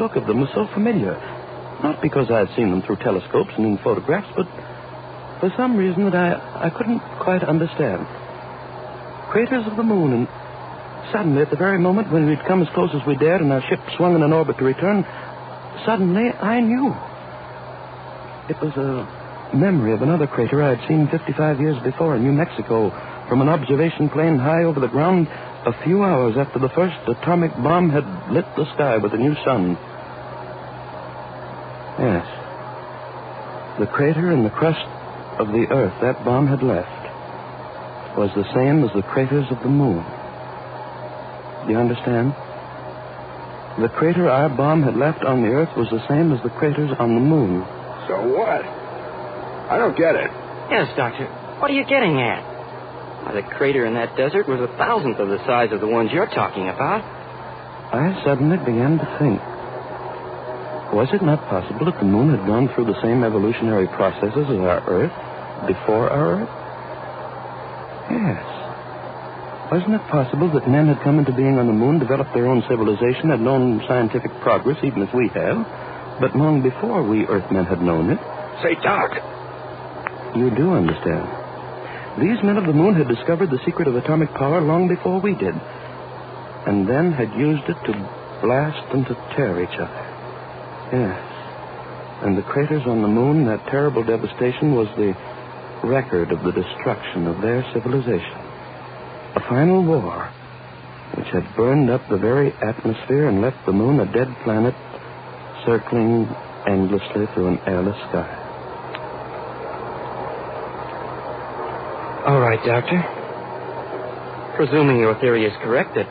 look 0.00 0.16
of 0.16 0.26
them 0.26 0.40
was 0.40 0.48
so 0.54 0.66
familiar. 0.72 1.14
Not 1.84 2.00
because 2.00 2.30
I 2.30 2.48
had 2.48 2.50
seen 2.56 2.70
them 2.70 2.82
through 2.82 2.96
telescopes 3.04 3.52
and 3.58 3.66
in 3.66 3.78
photographs, 3.84 4.32
but 4.34 4.46
for 5.40 5.52
some 5.56 5.76
reason 5.76 6.04
that 6.08 6.14
I, 6.16 6.66
I 6.66 6.70
couldn't 6.70 7.00
quite 7.20 7.44
understand. 7.44 8.06
Craters 9.32 9.66
of 9.66 9.78
the 9.78 9.82
moon, 9.82 10.12
and 10.12 10.28
suddenly, 11.10 11.40
at 11.40 11.48
the 11.48 11.56
very 11.56 11.78
moment 11.78 12.12
when 12.12 12.28
we'd 12.28 12.44
come 12.46 12.60
as 12.60 12.68
close 12.74 12.90
as 12.92 13.00
we 13.06 13.16
dared 13.16 13.40
and 13.40 13.50
our 13.50 13.62
ship 13.66 13.80
swung 13.96 14.14
in 14.14 14.22
an 14.22 14.30
orbit 14.30 14.58
to 14.58 14.64
return, 14.64 15.06
suddenly 15.86 16.28
I 16.28 16.60
knew. 16.60 16.92
It 18.52 18.60
was 18.60 18.76
a 18.76 19.56
memory 19.56 19.94
of 19.94 20.02
another 20.02 20.26
crater 20.26 20.62
I 20.62 20.76
had 20.76 20.86
seen 20.86 21.08
55 21.08 21.60
years 21.62 21.82
before 21.82 22.14
in 22.14 22.24
New 22.24 22.32
Mexico 22.32 22.92
from 23.26 23.40
an 23.40 23.48
observation 23.48 24.10
plane 24.10 24.38
high 24.38 24.64
over 24.64 24.80
the 24.80 24.92
ground 24.92 25.26
a 25.64 25.72
few 25.82 26.04
hours 26.04 26.36
after 26.36 26.58
the 26.58 26.68
first 26.68 27.00
atomic 27.08 27.54
bomb 27.56 27.88
had 27.88 28.04
lit 28.30 28.44
the 28.54 28.66
sky 28.74 28.98
with 28.98 29.14
a 29.14 29.16
new 29.16 29.34
sun. 29.46 29.78
Yes. 31.98 32.26
The 33.80 33.86
crater 33.86 34.30
in 34.30 34.44
the 34.44 34.50
crust 34.50 34.84
of 35.40 35.48
the 35.48 35.68
earth 35.72 35.94
that 36.02 36.22
bomb 36.22 36.48
had 36.48 36.62
left 36.62 37.01
was 38.16 38.30
the 38.36 38.44
same 38.54 38.84
as 38.84 38.90
the 38.94 39.02
craters 39.02 39.46
of 39.50 39.58
the 39.62 39.68
moon. 39.72 40.04
Do 41.66 41.72
you 41.72 41.78
understand? 41.78 42.34
The 43.80 43.88
crater 43.88 44.28
our 44.28 44.50
bomb 44.50 44.82
had 44.82 44.96
left 44.96 45.24
on 45.24 45.40
the 45.40 45.48
earth 45.48 45.72
was 45.76 45.88
the 45.88 46.04
same 46.08 46.32
as 46.32 46.42
the 46.42 46.50
craters 46.60 46.90
on 46.98 47.14
the 47.14 47.24
moon. 47.24 47.64
So 48.06 48.20
what? 48.36 48.60
I 49.72 49.78
don't 49.78 49.96
get 49.96 50.14
it. 50.14 50.28
Yes, 50.68 50.92
Doctor. 50.96 51.24
What 51.60 51.70
are 51.70 51.74
you 51.74 51.84
getting 51.88 52.20
at? 52.20 52.44
Why, 53.24 53.32
the 53.32 53.46
crater 53.56 53.86
in 53.86 53.94
that 53.94 54.16
desert 54.16 54.48
was 54.48 54.60
a 54.60 54.68
thousandth 54.76 55.18
of 55.18 55.28
the 55.28 55.38
size 55.46 55.72
of 55.72 55.80
the 55.80 55.86
ones 55.86 56.10
you're 56.12 56.28
talking 56.28 56.68
about. 56.68 57.00
I 57.00 58.20
suddenly 58.24 58.58
began 58.58 58.98
to 58.98 59.08
think. 59.16 59.40
Was 60.92 61.08
it 61.14 61.22
not 61.22 61.40
possible 61.48 61.86
that 61.86 61.96
the 61.96 62.04
moon 62.04 62.36
had 62.36 62.44
gone 62.44 62.68
through 62.74 62.84
the 62.92 63.00
same 63.00 63.24
evolutionary 63.24 63.86
processes 63.88 64.44
as 64.44 64.60
our 64.60 64.84
Earth 64.84 65.14
before 65.64 66.10
our 66.10 66.44
Earth? 66.44 66.61
Yes. 68.10 68.42
Wasn't 69.70 69.94
it 69.94 70.06
possible 70.08 70.50
that 70.52 70.68
men 70.68 70.88
had 70.88 71.00
come 71.02 71.18
into 71.18 71.32
being 71.32 71.58
on 71.58 71.66
the 71.66 71.72
moon, 71.72 71.98
developed 71.98 72.34
their 72.34 72.46
own 72.46 72.62
civilization, 72.68 73.30
had 73.30 73.40
known 73.40 73.80
scientific 73.88 74.30
progress, 74.40 74.76
even 74.84 75.02
as 75.02 75.12
we 75.14 75.28
have, 75.28 75.56
but 76.20 76.36
long 76.36 76.60
before 76.62 77.02
we 77.02 77.24
Earthmen 77.26 77.64
had 77.64 77.80
known 77.80 78.10
it? 78.10 78.18
Say, 78.62 78.74
Doc, 78.82 79.10
You 80.36 80.50
do 80.50 80.72
understand. 80.72 81.24
These 82.20 82.44
men 82.44 82.58
of 82.58 82.66
the 82.66 82.76
moon 82.76 82.94
had 82.94 83.08
discovered 83.08 83.48
the 83.50 83.64
secret 83.64 83.88
of 83.88 83.96
atomic 83.96 84.28
power 84.34 84.60
long 84.60 84.88
before 84.88 85.20
we 85.20 85.34
did, 85.34 85.54
and 86.66 86.86
then 86.86 87.12
had 87.12 87.32
used 87.32 87.64
it 87.64 87.80
to 87.86 87.92
blast 88.42 88.84
and 88.92 89.06
to 89.06 89.14
tear 89.34 89.62
each 89.62 89.78
other. 89.80 90.04
Yes. 90.92 91.22
And 92.22 92.36
the 92.36 92.42
craters 92.42 92.82
on 92.86 93.00
the 93.00 93.08
moon, 93.08 93.46
that 93.46 93.64
terrible 93.66 94.04
devastation, 94.04 94.74
was 94.74 94.88
the 94.96 95.16
record 95.84 96.30
of 96.32 96.42
the 96.44 96.52
destruction 96.52 97.26
of 97.26 97.40
their 97.42 97.64
civilization. 97.72 98.38
A 99.34 99.40
final 99.48 99.84
war 99.84 100.30
which 101.16 101.28
had 101.28 101.44
burned 101.56 101.90
up 101.90 102.00
the 102.08 102.16
very 102.16 102.52
atmosphere 102.62 103.28
and 103.28 103.42
left 103.42 103.58
the 103.66 103.72
moon 103.72 104.00
a 104.00 104.06
dead 104.12 104.34
planet 104.44 104.74
circling 105.66 106.26
endlessly 106.66 107.26
through 107.34 107.48
an 107.48 107.58
airless 107.66 107.96
sky. 108.08 108.38
All 112.26 112.40
right, 112.40 112.60
Doctor. 112.64 113.02
Presuming 114.56 114.98
your 114.98 115.18
theory 115.20 115.44
is 115.44 115.52
correct 115.62 115.94
that, 115.96 116.06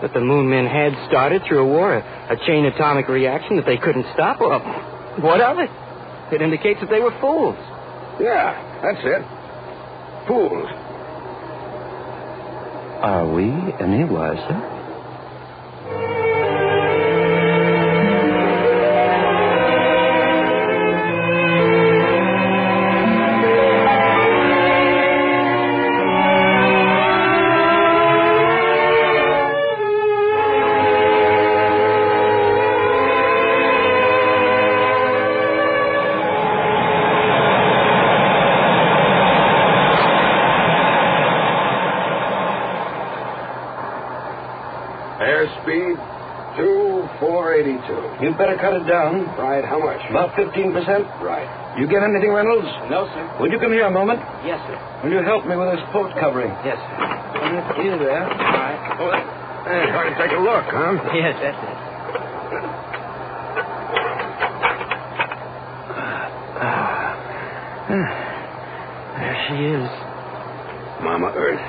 that 0.00 0.14
the 0.14 0.20
moon 0.20 0.48
men 0.48 0.66
had 0.66 0.92
started 1.08 1.42
through 1.46 1.60
a 1.60 1.66
war, 1.66 1.94
a, 1.94 2.32
a 2.32 2.36
chain 2.46 2.64
atomic 2.64 3.06
reaction 3.08 3.56
that 3.56 3.66
they 3.66 3.76
couldn't 3.76 4.06
stop, 4.14 4.40
well, 4.40 4.60
what 5.20 5.40
of 5.40 5.58
it? 5.58 5.70
It 6.34 6.42
indicates 6.42 6.80
that 6.80 6.90
they 6.90 7.00
were 7.00 7.14
fools. 7.20 7.56
Yeah, 8.18 8.65
that's 8.82 9.04
it. 9.04 9.22
Fools. 10.26 10.68
Are 13.02 13.28
we 13.32 13.44
any 13.80 14.04
wiser? 14.04 14.75
Down. 48.86 49.26
Right, 49.36 49.64
how 49.64 49.78
much? 49.78 50.00
About 50.10 50.32
15%. 50.38 50.72
Right. 51.20 51.46
You 51.78 51.86
get 51.86 52.02
anything, 52.02 52.32
Reynolds? 52.32 52.66
No, 52.88 53.06
sir. 53.12 53.22
Would 53.40 53.52
you 53.52 53.58
come 53.60 53.72
here 53.72 53.84
a 53.84 53.90
moment? 53.90 54.20
Yes, 54.46 54.58
sir. 54.66 54.78
Will 55.04 55.12
you 55.12 55.22
help 55.22 55.44
me 55.46 55.56
with 55.56 55.74
this 55.76 55.84
port 55.92 56.14
covering? 56.18 56.50
Yes, 56.64 56.78
sir. 56.78 57.82
Here 57.82 57.98
there. 57.98 58.24
All 58.24 58.56
right. 58.56 58.80
Oh, 58.98 59.10
that, 59.12 59.24
hey, 59.68 59.82
try 59.92 60.04
to 60.08 60.16
take 60.16 60.32
a 60.32 60.40
look, 60.40 60.64
huh? 60.70 60.92
Yes, 61.14 61.34
that's 61.42 61.60
it. 61.60 61.76
Ah, 66.58 67.12
ah. 67.90 68.08
There 69.18 69.36
she 69.48 69.56
is. 69.76 69.86
Mama 71.04 71.32
Earth. 71.36 71.60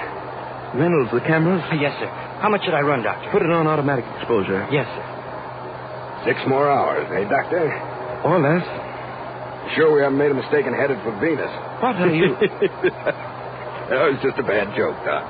Reynolds, 0.76 1.12
the 1.12 1.22
cameras? 1.22 1.64
Yes, 1.80 1.96
sir. 2.00 2.08
How 2.40 2.50
much 2.50 2.64
should 2.64 2.74
I 2.74 2.82
run, 2.82 3.04
Doctor? 3.04 3.30
Put 3.32 3.42
it 3.42 3.50
on 3.50 3.68
automatic 3.68 4.06
exposure. 4.18 4.68
Yes, 4.72 4.86
sir. 4.88 5.04
Six 6.28 6.44
more 6.44 6.68
hours, 6.68 7.08
eh, 7.16 7.24
Doctor? 7.32 7.72
Or 8.28 8.36
less. 8.44 8.68
Sure 9.80 9.96
we 9.96 10.04
haven't 10.04 10.20
made 10.20 10.32
a 10.32 10.36
mistake 10.36 10.68
and 10.68 10.76
headed 10.76 11.00
for 11.00 11.16
Venus. 11.24 11.48
What 11.80 11.96
are 12.04 12.12
you? 12.12 12.36
that 13.88 14.04
was 14.12 14.20
just 14.20 14.36
a 14.36 14.44
bad 14.44 14.76
joke, 14.76 15.00
Doc. 15.08 15.24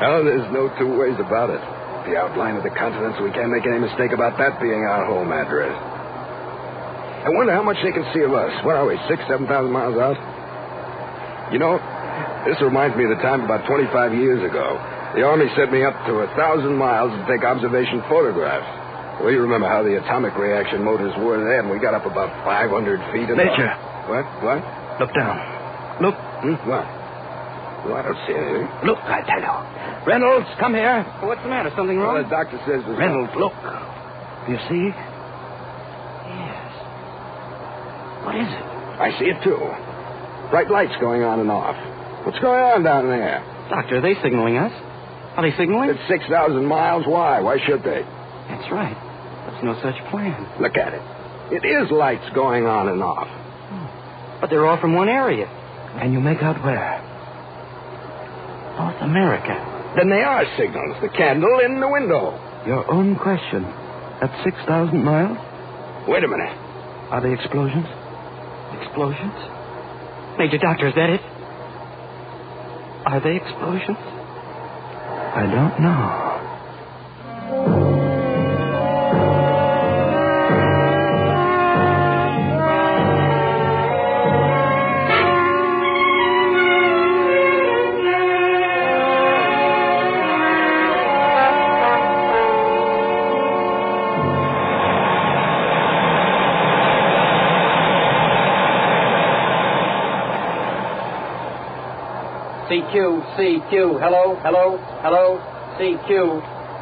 Well, 0.00 0.28
there's 0.28 0.44
no 0.52 0.68
two 0.76 0.92
ways 0.92 1.16
about 1.16 1.48
it. 1.48 1.60
The 2.04 2.20
outline 2.20 2.60
of 2.60 2.68
the 2.68 2.72
continents, 2.76 3.16
we 3.20 3.32
can't 3.32 3.48
make 3.48 3.64
any 3.64 3.80
mistake 3.80 4.12
about 4.12 4.36
that 4.36 4.60
being 4.60 4.84
our 4.84 5.08
home 5.08 5.32
address. 5.32 5.72
I 5.72 7.32
wonder 7.32 7.52
how 7.52 7.64
much 7.64 7.76
they 7.82 7.92
can 7.92 8.04
see 8.12 8.20
of 8.28 8.32
us. 8.32 8.52
What 8.64 8.76
are 8.76 8.86
we, 8.86 8.96
six, 9.08 9.20
seven 9.28 9.48
thousand 9.48 9.72
miles 9.72 9.96
out? 9.96 10.16
You 11.52 11.58
know, 11.58 11.80
this 12.44 12.60
reminds 12.60 12.96
me 12.96 13.04
of 13.08 13.16
the 13.16 13.22
time 13.24 13.40
about 13.40 13.64
25 13.66 13.88
years 14.14 14.44
ago. 14.44 14.76
The 15.16 15.24
Army 15.24 15.48
sent 15.56 15.72
me 15.72 15.82
up 15.84 15.96
to 16.06 16.24
a 16.24 16.28
thousand 16.36 16.76
miles 16.76 17.08
to 17.10 17.22
take 17.24 17.40
observation 17.44 18.04
photographs. 18.08 18.77
Well, 19.20 19.32
you 19.34 19.42
remember 19.42 19.66
how 19.66 19.82
the 19.82 19.98
atomic 19.98 20.36
reaction 20.38 20.82
motors 20.84 21.12
were 21.18 21.42
then. 21.42 21.68
We 21.70 21.78
got 21.80 21.94
up 21.94 22.06
about 22.06 22.30
500 22.46 22.70
feet. 23.12 23.28
And 23.28 23.36
Major. 23.36 23.70
What? 24.06 24.24
What? 24.46 24.62
Look 25.02 25.12
down. 25.14 25.36
Look. 26.02 26.14
Hmm? 26.14 26.54
What? 26.70 26.86
Well, 27.86 27.94
I 27.98 28.02
don't 28.02 28.18
see 28.26 28.34
anything. 28.34 28.68
Look, 28.86 28.98
I 29.02 29.22
tell 29.26 29.42
you. 29.42 30.06
Reynolds, 30.06 30.46
come 30.58 30.74
here. 30.74 31.02
What's 31.22 31.42
the 31.42 31.48
matter? 31.50 31.70
Something 31.76 31.98
Well, 31.98 32.14
wrong? 32.14 32.22
the 32.22 32.30
doctor 32.30 32.58
says 32.66 32.82
there's... 32.86 32.98
Reynolds, 32.98 33.32
look. 33.38 33.54
Do 34.46 34.52
you 34.54 34.58
see? 34.70 34.86
Yes. 34.90 36.70
What 38.24 38.34
is 38.38 38.48
it? 38.50 38.64
I 39.02 39.10
see 39.18 39.26
it, 39.30 39.38
too. 39.42 39.58
Bright 40.50 40.70
lights 40.70 40.94
going 41.00 41.22
on 41.22 41.40
and 41.40 41.50
off. 41.50 41.76
What's 42.26 42.38
going 42.40 42.60
on 42.62 42.82
down 42.82 43.06
there? 43.08 43.42
Doctor, 43.70 43.98
are 43.98 44.00
they 44.00 44.14
signaling 44.22 44.56
us? 44.56 44.72
Are 45.36 45.42
they 45.42 45.56
signaling? 45.56 45.90
It's 45.90 46.08
6,000 46.08 46.64
miles. 46.66 47.04
Why? 47.06 47.40
Why 47.40 47.58
should 47.66 47.82
they? 47.84 48.02
That's 48.48 48.70
right. 48.72 48.96
There's 49.60 49.74
no 49.74 49.82
such 49.82 49.98
plan. 50.10 50.46
Look 50.60 50.76
at 50.76 50.94
it. 50.94 51.02
It 51.50 51.66
is 51.66 51.90
lights 51.90 52.28
going 52.34 52.66
on 52.66 52.88
and 52.88 53.02
off. 53.02 53.26
Oh, 53.26 54.38
but 54.40 54.50
they're 54.50 54.66
all 54.66 54.78
from 54.80 54.94
one 54.94 55.08
area. 55.08 55.46
Can 55.98 56.12
you 56.12 56.20
make 56.20 56.42
out 56.42 56.62
where? 56.62 57.02
North 58.78 59.02
America. 59.02 59.92
Then 59.96 60.10
they 60.10 60.22
are 60.22 60.44
signals. 60.56 60.96
The 61.02 61.08
candle 61.08 61.58
in 61.64 61.80
the 61.80 61.88
window. 61.88 62.38
Your 62.66 62.88
own 62.92 63.16
question. 63.16 63.64
At 63.64 64.30
6,000 64.44 65.02
miles? 65.02 65.38
Wait 66.06 66.22
a 66.22 66.28
minute. 66.28 66.54
Are 67.10 67.20
they 67.20 67.32
explosions? 67.32 67.86
Explosions? 68.82 69.34
Major 70.38 70.58
Doctor, 70.58 70.88
is 70.88 70.94
that 70.94 71.10
it? 71.10 71.20
Are 73.06 73.20
they 73.20 73.36
explosions? 73.36 73.98
I 75.34 75.42
don't 75.50 75.82
know. 75.82 76.27
CQ, 102.88 103.36
CQ, 103.36 104.00
hello, 104.00 104.40
hello, 104.40 104.80
hello, 105.04 105.36
CQ, 105.76 106.08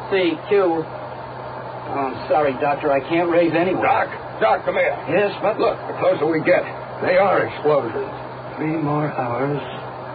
CQ. 0.07 0.51
Oh, 0.51 1.91
I'm 1.91 2.15
sorry, 2.31 2.53
Doctor, 2.63 2.91
I 2.91 3.01
can't 3.09 3.29
raise 3.29 3.51
anyone. 3.51 3.83
Doc, 3.83 4.07
Doc, 4.39 4.63
come 4.63 4.75
here. 4.75 4.95
Yes, 5.11 5.35
but 5.41 5.59
Look, 5.59 5.75
the 5.75 5.99
closer 5.99 6.25
we 6.31 6.39
get, 6.47 6.63
they 7.03 7.17
are 7.19 7.43
explosions. 7.43 8.07
Three 8.55 8.79
more 8.79 9.11
hours, 9.11 9.59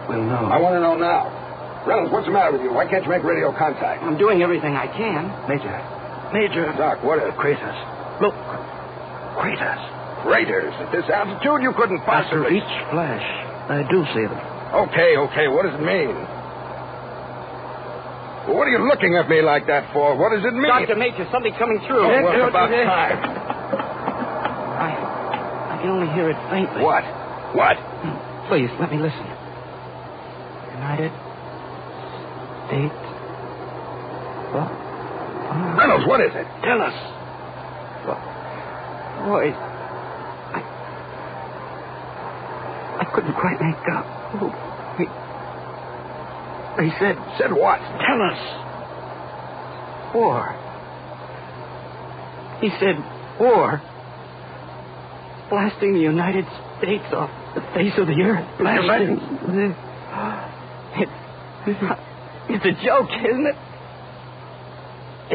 we'll 0.09 0.25
know. 0.25 0.49
I 0.49 0.57
want 0.57 0.73
to 0.73 0.81
know 0.81 0.97
now. 0.97 1.29
Reynolds, 1.85 2.11
what's 2.11 2.25
the 2.25 2.33
matter 2.33 2.53
with 2.53 2.61
you? 2.65 2.73
Why 2.73 2.89
can't 2.89 3.03
you 3.03 3.09
make 3.13 3.23
radio 3.23 3.53
contact? 3.53 4.01
I'm 4.01 4.17
doing 4.17 4.41
everything 4.41 4.73
I 4.73 4.87
can. 4.89 5.29
Major. 5.45 5.77
Major. 6.33 6.73
Doc, 6.73 7.03
what 7.03 7.21
is 7.21 7.29
Craters. 7.37 7.77
Look. 8.17 8.33
Craters. 9.37 9.81
Craters. 10.25 10.73
At 10.79 10.89
this 10.89 11.05
altitude, 11.13 11.61
you 11.61 11.73
couldn't 11.77 12.01
possibly. 12.01 12.57
After 12.57 12.65
each 12.65 12.73
flash, 12.89 13.25
I 13.69 13.85
do 13.91 14.01
see 14.17 14.25
them. 14.25 14.52
Okay, 14.73 15.17
okay, 15.17 15.47
what 15.47 15.69
does 15.69 15.75
it 15.77 15.85
mean? 15.85 16.15
Well, 18.47 18.57
what 18.57 18.67
are 18.67 18.73
you 18.73 18.81
looking 18.87 19.15
at 19.15 19.29
me 19.29 19.41
like 19.41 19.67
that 19.67 19.93
for? 19.93 20.17
What 20.17 20.33
does 20.35 20.43
it 20.43 20.53
mean? 20.53 20.67
Doctor, 20.67 20.95
Major, 20.95 21.27
something's 21.31 21.57
coming 21.57 21.79
through. 21.85 22.01
Oh, 22.03 22.09
well, 22.09 22.47
about 22.49 22.73
I, 22.73 22.83
time. 22.83 23.19
I 25.69 25.77
can 25.79 25.89
only 25.89 26.11
hear 26.13 26.29
it 26.29 26.37
faintly. 26.49 26.81
What? 26.81 27.03
What? 27.55 27.77
Hmm. 27.77 28.49
Please, 28.49 28.69
let 28.81 28.91
me 28.91 28.97
listen. 28.97 29.23
United 30.73 31.13
States. 32.67 32.97
What? 34.57 34.73
Reynolds, 35.77 36.05
what 36.07 36.19
is 36.19 36.33
it? 36.33 36.47
Tell 36.65 36.81
us. 36.81 36.97
Boy, 39.23 39.53
I, 40.51 40.59
I 42.99 43.05
couldn't 43.15 43.33
quite 43.33 43.61
make 43.61 43.79
out. 43.87 44.22
Oh, 44.35 44.49
they, 44.97 45.05
they 46.83 46.89
said 46.99 47.17
Said 47.37 47.51
what? 47.53 47.79
Tell 47.79 48.21
us. 48.21 48.39
war. 50.15 50.55
He 52.61 52.69
said 52.79 52.95
war. 53.39 53.81
blasting 55.49 55.93
the 55.93 55.99
United 55.99 56.45
States 56.79 57.05
off 57.13 57.29
the 57.55 57.61
face 57.73 57.93
of 57.97 58.07
the 58.07 58.21
earth. 58.23 58.47
Blasting. 58.59 59.19
It, 60.95 61.09
it's 62.49 62.65
a 62.65 62.85
joke, 62.85 63.09
isn't 63.09 63.47
it? 63.47 63.55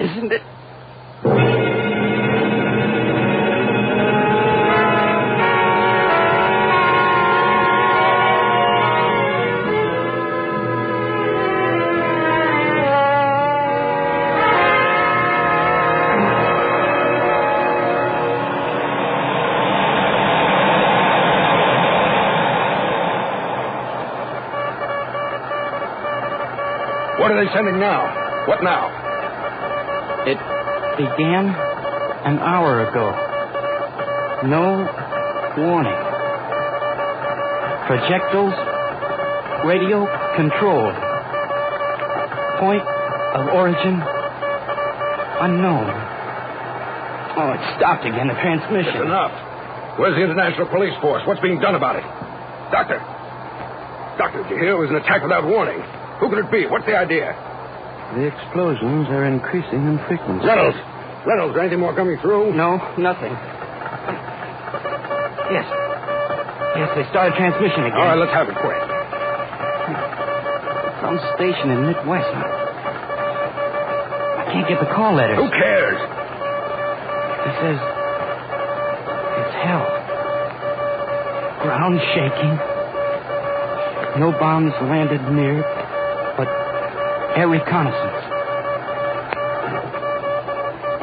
Isn't 0.04 0.32
it? 0.32 0.42
Sending 27.54 27.78
now? 27.80 28.46
What 28.46 28.62
now? 28.62 28.88
It 30.26 30.38
began 30.98 31.48
an 32.28 32.38
hour 32.38 32.88
ago. 32.88 33.06
No 34.48 34.84
warning. 35.56 35.98
Projectiles 37.86 38.52
radio 39.64 40.04
controlled. 40.36 40.94
Point 42.60 42.82
of 42.84 43.48
origin 43.56 43.96
unknown. 45.40 45.88
Oh, 47.38 47.54
it 47.54 47.62
stopped 47.78 48.04
again, 48.04 48.28
the 48.28 48.34
transmission. 48.42 49.02
It's 49.02 49.06
enough. 49.06 49.32
Where's 49.98 50.14
the 50.14 50.22
International 50.22 50.66
Police 50.68 50.94
Force? 51.00 51.22
What's 51.26 51.40
being 51.40 51.60
done 51.60 51.74
about 51.74 51.96
it? 51.96 52.04
Doctor. 52.70 52.98
Doctor, 54.18 54.42
did 54.42 54.50
you 54.50 54.58
hear? 54.58 54.74
It 54.74 54.80
was 54.80 54.90
an 54.90 54.96
attack 54.96 55.22
without 55.22 55.46
warning. 55.46 55.78
Who 56.20 56.28
could 56.28 56.38
it 56.44 56.50
be? 56.50 56.66
What's 56.66 56.86
the 56.86 56.96
idea? 56.96 57.34
The 58.16 58.24
explosions 58.26 59.06
are 59.12 59.24
increasing 59.26 59.86
in 59.86 59.98
frequency. 60.08 60.46
Reynolds. 60.46 60.78
Reynolds, 61.26 61.56
anything 61.58 61.78
more 61.80 61.94
coming 61.94 62.16
through? 62.22 62.54
No, 62.56 62.78
nothing. 62.96 63.32
Yes. 65.52 65.66
Yes, 66.76 66.88
they 66.96 67.04
started 67.10 67.34
transmission 67.36 67.84
again. 67.84 67.98
All 67.98 68.06
right, 68.06 68.18
let's 68.18 68.32
have 68.32 68.48
it 68.48 68.56
quick. 68.56 68.80
Some 71.04 71.18
station 71.36 71.70
in 71.70 71.86
Midwest. 71.86 72.28
I 74.38 74.44
can't 74.52 74.68
get 74.68 74.80
the 74.80 74.86
call 74.94 75.14
letters. 75.14 75.38
Who 75.38 75.48
cares? 75.50 75.98
He 77.44 77.50
says 77.62 77.78
it's 79.38 79.54
hell. 79.62 79.84
Ground 81.62 82.00
shaking. 82.14 82.54
No 84.20 84.32
bombs 84.38 84.72
landed 84.82 85.22
near, 85.32 85.62
air 87.36 87.48
reconnaissance. 87.48 88.22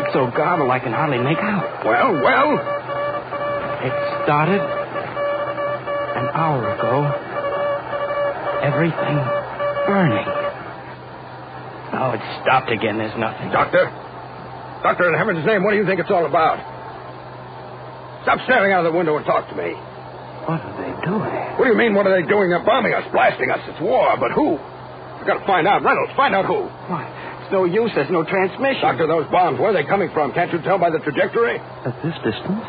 It's 0.01 0.13
so 0.13 0.31
garbled 0.31 0.69
I 0.71 0.79
can 0.79 0.93
hardly 0.93 1.19
make 1.19 1.37
out. 1.37 1.85
Well, 1.85 2.13
well. 2.21 2.57
It 3.85 3.93
started 4.23 4.61
an 4.61 6.27
hour 6.33 6.73
ago. 6.73 7.05
Everything 8.65 9.17
burning. 9.85 10.25
Oh, 11.93 12.11
it 12.17 12.21
stopped 12.41 12.71
again. 12.71 12.97
There's 12.97 13.15
nothing. 13.17 13.51
Doctor? 13.51 13.85
Doctor, 14.83 15.09
in 15.09 15.17
heaven's 15.17 15.45
name, 15.45 15.63
what 15.63 15.71
do 15.71 15.77
you 15.77 15.85
think 15.85 15.99
it's 15.99 16.11
all 16.11 16.25
about? 16.25 16.57
Stop 18.23 18.39
staring 18.45 18.73
out 18.73 18.85
of 18.85 18.91
the 18.91 18.97
window 18.97 19.15
and 19.17 19.25
talk 19.25 19.47
to 19.49 19.55
me. 19.55 19.73
What 20.45 20.61
are 20.61 20.75
they 20.81 20.93
doing? 21.05 21.33
What 21.57 21.65
do 21.65 21.71
you 21.71 21.77
mean, 21.77 21.93
what 21.93 22.05
are 22.05 22.13
they 22.21 22.27
doing? 22.27 22.49
They're 22.49 22.65
bombing 22.65 22.93
us, 22.93 23.05
blasting 23.13 23.49
us. 23.49 23.59
It's 23.69 23.81
war, 23.81 24.17
but 24.17 24.31
who? 24.31 24.57
I've 25.19 25.27
got 25.27 25.39
to 25.39 25.45
find 25.45 25.67
out. 25.67 25.83
Reynolds, 25.83 26.13
find 26.15 26.35
out 26.35 26.45
who. 26.45 26.67
Why, 26.91 27.07
it's 27.41 27.51
no 27.51 27.65
use. 27.65 27.91
There's 27.95 28.11
no 28.11 28.23
transmission. 28.23 28.81
Doctor, 28.81 29.07
those 29.07 29.29
bombs, 29.31 29.59
where 29.59 29.69
are 29.69 29.77
they 29.77 29.85
coming 29.85 30.09
from? 30.13 30.33
Can't 30.33 30.51
you 30.51 30.61
tell 30.61 30.77
by 30.77 30.89
the 30.89 30.99
trajectory? 30.99 31.57
At 31.59 31.95
this 32.03 32.15
distance? 32.25 32.65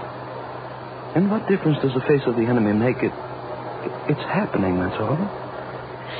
And 1.17 1.31
what 1.31 1.49
difference 1.49 1.81
does 1.81 1.95
the 1.95 2.05
face 2.05 2.23
of 2.27 2.37
the 2.37 2.45
enemy 2.45 2.73
make? 2.77 3.01
It, 3.01 3.13
it's 4.13 4.27
happening, 4.29 4.79
that's 4.79 5.01
all. 5.01 5.17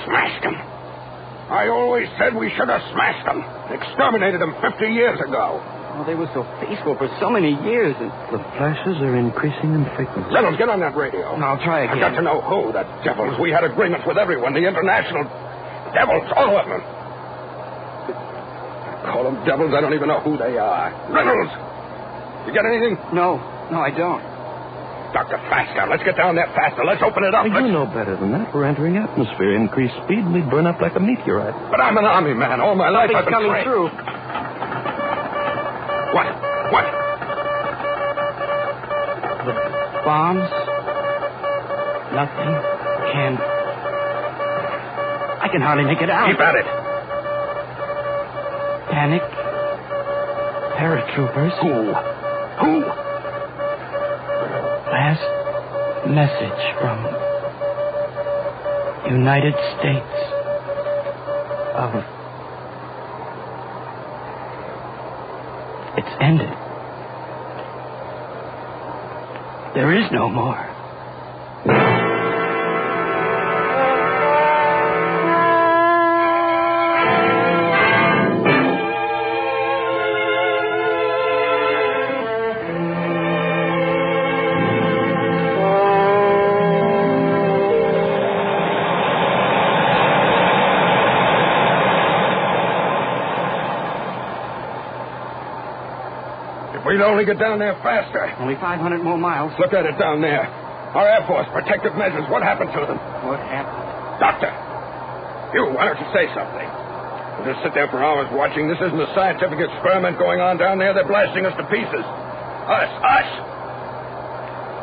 Smashed 0.09 0.43
them. 0.43 0.57
I 1.47 1.69
always 1.69 2.09
said 2.19 2.35
we 2.35 2.51
should 2.59 2.69
have 2.69 2.83
smashed 2.91 3.25
them. 3.29 3.39
Exterminated 3.71 4.41
them 4.41 4.57
50 4.59 4.89
years 4.91 5.21
ago. 5.21 5.63
Oh, 5.97 6.05
they 6.05 6.19
were 6.19 6.29
so 6.35 6.45
peaceful 6.61 6.93
for 6.99 7.09
so 7.21 7.31
many 7.31 7.57
years. 7.65 7.95
And... 7.97 8.11
The 8.35 8.43
flashes 8.59 9.01
are 9.01 9.17
increasing 9.17 9.73
in 9.73 9.87
frequency. 9.97 10.29
Reynolds, 10.29 10.59
get 10.59 10.69
on 10.69 10.81
that 10.81 10.97
radio. 10.97 11.25
I'll 11.41 11.57
try 11.63 11.85
again. 11.89 12.03
I've 12.03 12.13
got 12.13 12.17
to 12.19 12.25
know 12.27 12.41
who. 12.45 12.73
The 12.73 12.85
devils. 13.01 13.39
We 13.41 13.49
had 13.49 13.65
agreements 13.65 14.05
with 14.05 14.19
everyone. 14.19 14.53
The 14.53 14.67
international 14.67 15.25
devils, 15.95 16.27
all 16.35 16.57
of 16.57 16.67
them. 16.67 16.83
Call 19.07 19.23
them 19.25 19.39
devils. 19.47 19.73
I 19.75 19.81
don't 19.81 19.95
even 19.95 20.09
know 20.09 20.21
who 20.21 20.37
they 20.37 20.59
are. 20.59 20.91
Reynolds, 21.11 21.53
you 22.47 22.53
get 22.53 22.65
anything? 22.67 22.99
No, 23.15 23.39
no, 23.71 23.79
I 23.81 23.91
don't. 23.91 24.23
Doctor, 25.15 25.39
faster. 25.49 25.87
Let's 25.89 26.03
get 26.03 26.17
down 26.17 26.35
there 26.35 26.51
faster. 26.55 26.85
Let's 26.85 27.01
open 27.03 27.23
it 27.25 27.33
up. 27.35 27.47
You 27.47 27.71
know 27.73 27.87
better 27.87 28.17
than 28.19 28.33
that. 28.33 28.53
We're 28.53 28.65
entering 28.67 28.97
atmosphere. 28.99 29.55
Increased 29.55 29.95
speed, 30.05 30.19
and 30.19 30.35
we'd 30.35 30.51
burn 30.51 30.67
up 30.67 30.81
like 30.81 30.97
a 30.97 31.01
meteorite. 31.01 31.55
But 31.71 31.81
I'm 31.81 31.97
an 31.97 32.05
army 32.05 32.35
man. 32.35 32.61
All 32.61 32.75
my 32.75 32.91
life 32.91 33.11
I've 33.15 33.25
Something's 33.25 33.25
been 33.25 33.33
coming 33.33 33.51
trained. 33.51 33.65
through. 33.65 33.89
What? 36.13 36.27
What? 36.75 36.87
The 39.47 39.53
bombs. 40.05 40.51
Nothing. 42.13 42.53
Can. 43.15 43.56
I 45.47 45.49
can 45.49 45.61
hardly 45.63 45.85
make 45.85 46.03
it 46.03 46.11
out. 46.11 46.27
Keep 46.27 46.41
at 46.41 46.57
it. 46.57 46.67
Panic. 48.91 49.23
Paratroopers. 50.75 51.55
Who? 51.63 51.95
Who? 52.67 52.81
Last 54.91 55.23
message 56.09 56.63
from 56.81 56.99
United 59.15 59.55
States 59.79 60.19
of. 61.79 61.95
It's 65.97 66.17
ended. 66.21 66.51
There 69.77 69.95
is 69.97 70.11
no 70.11 70.29
more. 70.29 70.76
Only 97.17 97.25
get 97.25 97.41
down 97.41 97.57
there 97.57 97.73
faster. 97.81 98.29
Only 98.37 98.61
500 98.61 98.77
more 99.01 99.17
miles. 99.17 99.49
Look 99.57 99.73
at 99.73 99.89
it 99.89 99.97
down 99.97 100.21
there. 100.21 100.45
Our 100.45 101.09
Air 101.09 101.25
Force, 101.25 101.49
protective 101.49 101.97
measures. 101.97 102.29
What 102.29 102.45
happened 102.45 102.77
to 102.77 102.85
them? 102.85 103.01
What 103.25 103.41
happened? 103.41 104.21
Doctor, 104.21 104.53
you, 105.57 105.73
why 105.73 105.89
don't 105.89 105.97
you 105.97 106.09
say 106.13 106.29
something? 106.37 106.69
We'll 107.41 107.49
just 107.57 107.65
sit 107.65 107.73
there 107.73 107.89
for 107.89 108.05
hours 108.05 108.29
watching. 108.37 108.69
This 108.69 108.77
isn't 108.85 109.01
a 109.01 109.09
scientific 109.17 109.57
experiment 109.57 110.21
going 110.21 110.45
on 110.45 110.61
down 110.61 110.77
there. 110.77 110.93
They're 110.93 111.09
blasting 111.09 111.49
us 111.49 111.57
to 111.57 111.65
pieces. 111.73 112.05
Us, 112.05 112.93
us. 113.01 113.29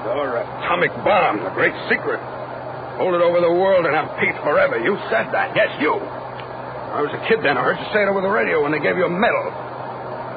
Your 0.10 0.42
atomic 0.42 0.90
bomb, 1.06 1.38
the 1.38 1.54
great 1.54 1.78
secret. 1.86 2.18
Hold 2.98 3.14
it 3.14 3.22
over 3.22 3.46
the 3.46 3.54
world 3.54 3.86
and 3.86 3.94
have 3.94 4.10
peace 4.18 4.38
forever. 4.42 4.82
You 4.82 4.98
said 5.14 5.30
that. 5.38 5.54
Yes, 5.54 5.70
you. 5.78 6.02
I 6.02 6.98
was 6.98 7.14
a 7.14 7.22
kid 7.30 7.46
then. 7.46 7.58
I 7.58 7.66
heard 7.66 7.78
you 7.78 7.90
say 7.94 8.02
it 8.02 8.10
over 8.10 8.26
the 8.26 8.34
radio 8.34 8.66
when 8.66 8.74
they 8.74 8.82
gave 8.82 8.98
you 8.98 9.06
a 9.06 9.14
medal. 9.14 9.53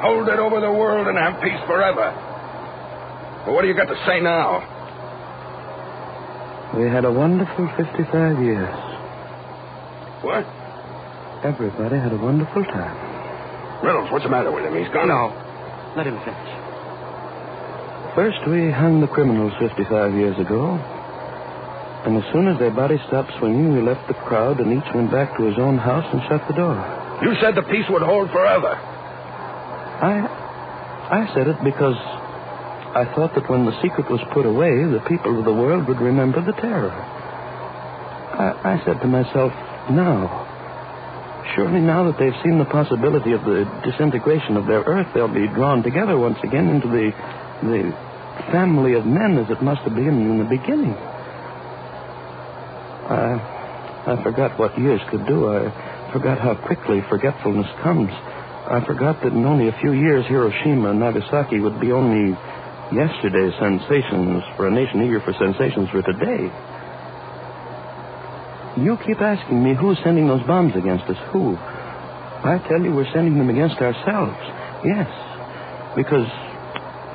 Hold 0.03 0.29
it 0.29 0.39
over 0.39 0.61
the 0.61 0.73
world 0.73 1.09
and 1.09 1.17
have 1.17 1.41
peace 1.43 1.61
forever. 1.67 2.13
Well, 3.47 3.55
what 3.55 3.63
do 3.63 3.69
you 3.69 3.75
got 3.75 3.89
to 3.89 3.99
say 4.07 4.21
now? 4.21 4.61
We 6.77 6.85
had 6.91 7.05
a 7.05 7.13
wonderful 7.13 7.71
55 7.77 8.43
years. 8.43 8.77
What? 10.21 10.45
Everybody 11.45 11.97
had 11.97 12.13
a 12.13 12.19
wonderful 12.19 12.65
time. 12.65 13.85
Reynolds, 13.85 14.11
what's 14.11 14.25
the 14.25 14.31
matter 14.31 14.51
with 14.51 14.65
him? 14.65 14.75
He's 14.77 14.93
gone. 14.93 15.09
No. 15.09 15.33
Let 15.97 16.07
him 16.07 16.19
finish. 16.25 16.51
First, 18.15 18.41
we 18.49 18.71
hung 18.73 19.01
the 19.01 19.07
criminals 19.09 19.53
55 19.61 20.15
years 20.15 20.37
ago. 20.39 20.77
And 22.05 22.17
as 22.17 22.25
soon 22.33 22.49
as 22.49 22.59
their 22.59 22.71
bodies 22.71 23.01
stopped 23.09 23.33
swinging, 23.39 23.75
we 23.75 23.83
left 23.83 24.07
the 24.09 24.15
crowd 24.15 24.61
and 24.61 24.73
each 24.73 24.89
went 24.95 25.11
back 25.11 25.37
to 25.39 25.45
his 25.45 25.59
own 25.59 25.79
house 25.79 26.07
and 26.13 26.21
shut 26.29 26.43
the 26.49 26.55
door. 26.55 26.77
You 27.23 27.35
said 27.41 27.55
the 27.55 27.63
peace 27.63 27.87
would 27.91 28.03
hold 28.03 28.31
forever. 28.31 28.79
I. 30.03 30.45
I 31.07 31.31
said 31.35 31.47
it 31.47 31.63
because 31.63 31.95
I 31.95 33.07
thought 33.15 33.31
that 33.39 33.47
when 33.49 33.65
the 33.65 33.79
secret 33.79 34.11
was 34.11 34.19
put 34.35 34.43
away, 34.45 34.75
the 34.91 35.05
people 35.07 35.39
of 35.39 35.45
the 35.45 35.55
world 35.55 35.87
would 35.87 36.01
remember 36.01 36.43
the 36.43 36.57
terror. 36.59 36.91
I, 36.91 38.75
I 38.75 38.85
said 38.85 38.99
to 39.01 39.07
myself, 39.07 39.53
now. 39.95 40.51
Surely 41.55 41.79
now 41.79 42.11
that 42.11 42.19
they've 42.19 42.35
seen 42.43 42.59
the 42.59 42.67
possibility 42.67 43.31
of 43.33 43.47
the 43.47 43.63
disintegration 43.87 44.59
of 44.59 44.67
their 44.67 44.83
Earth, 44.83 45.07
they'll 45.15 45.31
be 45.31 45.47
drawn 45.55 45.85
together 45.87 46.19
once 46.19 46.39
again 46.43 46.67
into 46.69 46.89
the, 46.91 47.15
the 47.63 47.95
family 48.51 48.95
of 48.99 49.07
men 49.07 49.39
as 49.39 49.47
it 49.49 49.63
must 49.63 49.83
have 49.87 49.95
been 49.95 50.27
in 50.27 50.39
the 50.43 50.51
beginning. 50.51 50.99
I, 53.07 54.11
I 54.11 54.23
forgot 54.27 54.59
what 54.59 54.77
years 54.77 55.01
could 55.11 55.25
do. 55.25 55.55
I 55.55 55.71
forgot 56.13 56.41
how 56.43 56.59
quickly 56.67 56.99
forgetfulness 57.09 57.71
comes. 57.87 58.11
I 58.67 58.85
forgot 58.85 59.23
that 59.23 59.33
in 59.33 59.45
only 59.45 59.69
a 59.69 59.79
few 59.81 59.93
years, 59.93 60.27
Hiroshima 60.27 60.91
and 60.91 60.99
Nagasaki 60.99 61.61
would 61.61 61.81
be 61.81 61.93
only 61.93 62.35
yesterday's 62.91 63.55
sensations 63.63 64.43
for 64.57 64.67
a 64.67 64.71
nation 64.71 65.03
eager 65.07 65.21
for 65.21 65.33
sensations 65.39 65.89
for 65.91 66.03
today. 66.03 66.51
You 68.83 68.99
keep 69.07 69.21
asking 69.23 69.63
me 69.63 69.75
who's 69.75 69.99
sending 70.03 70.27
those 70.27 70.43
bombs 70.47 70.75
against 70.75 71.05
us. 71.05 71.17
Who? 71.33 71.57
I 71.57 72.59
tell 72.69 72.83
you, 72.83 72.91
we're 72.93 73.11
sending 73.15 73.39
them 73.39 73.51
against 73.51 73.77
ourselves. 73.79 74.37
Yes. 74.85 75.09
Because 75.95 76.27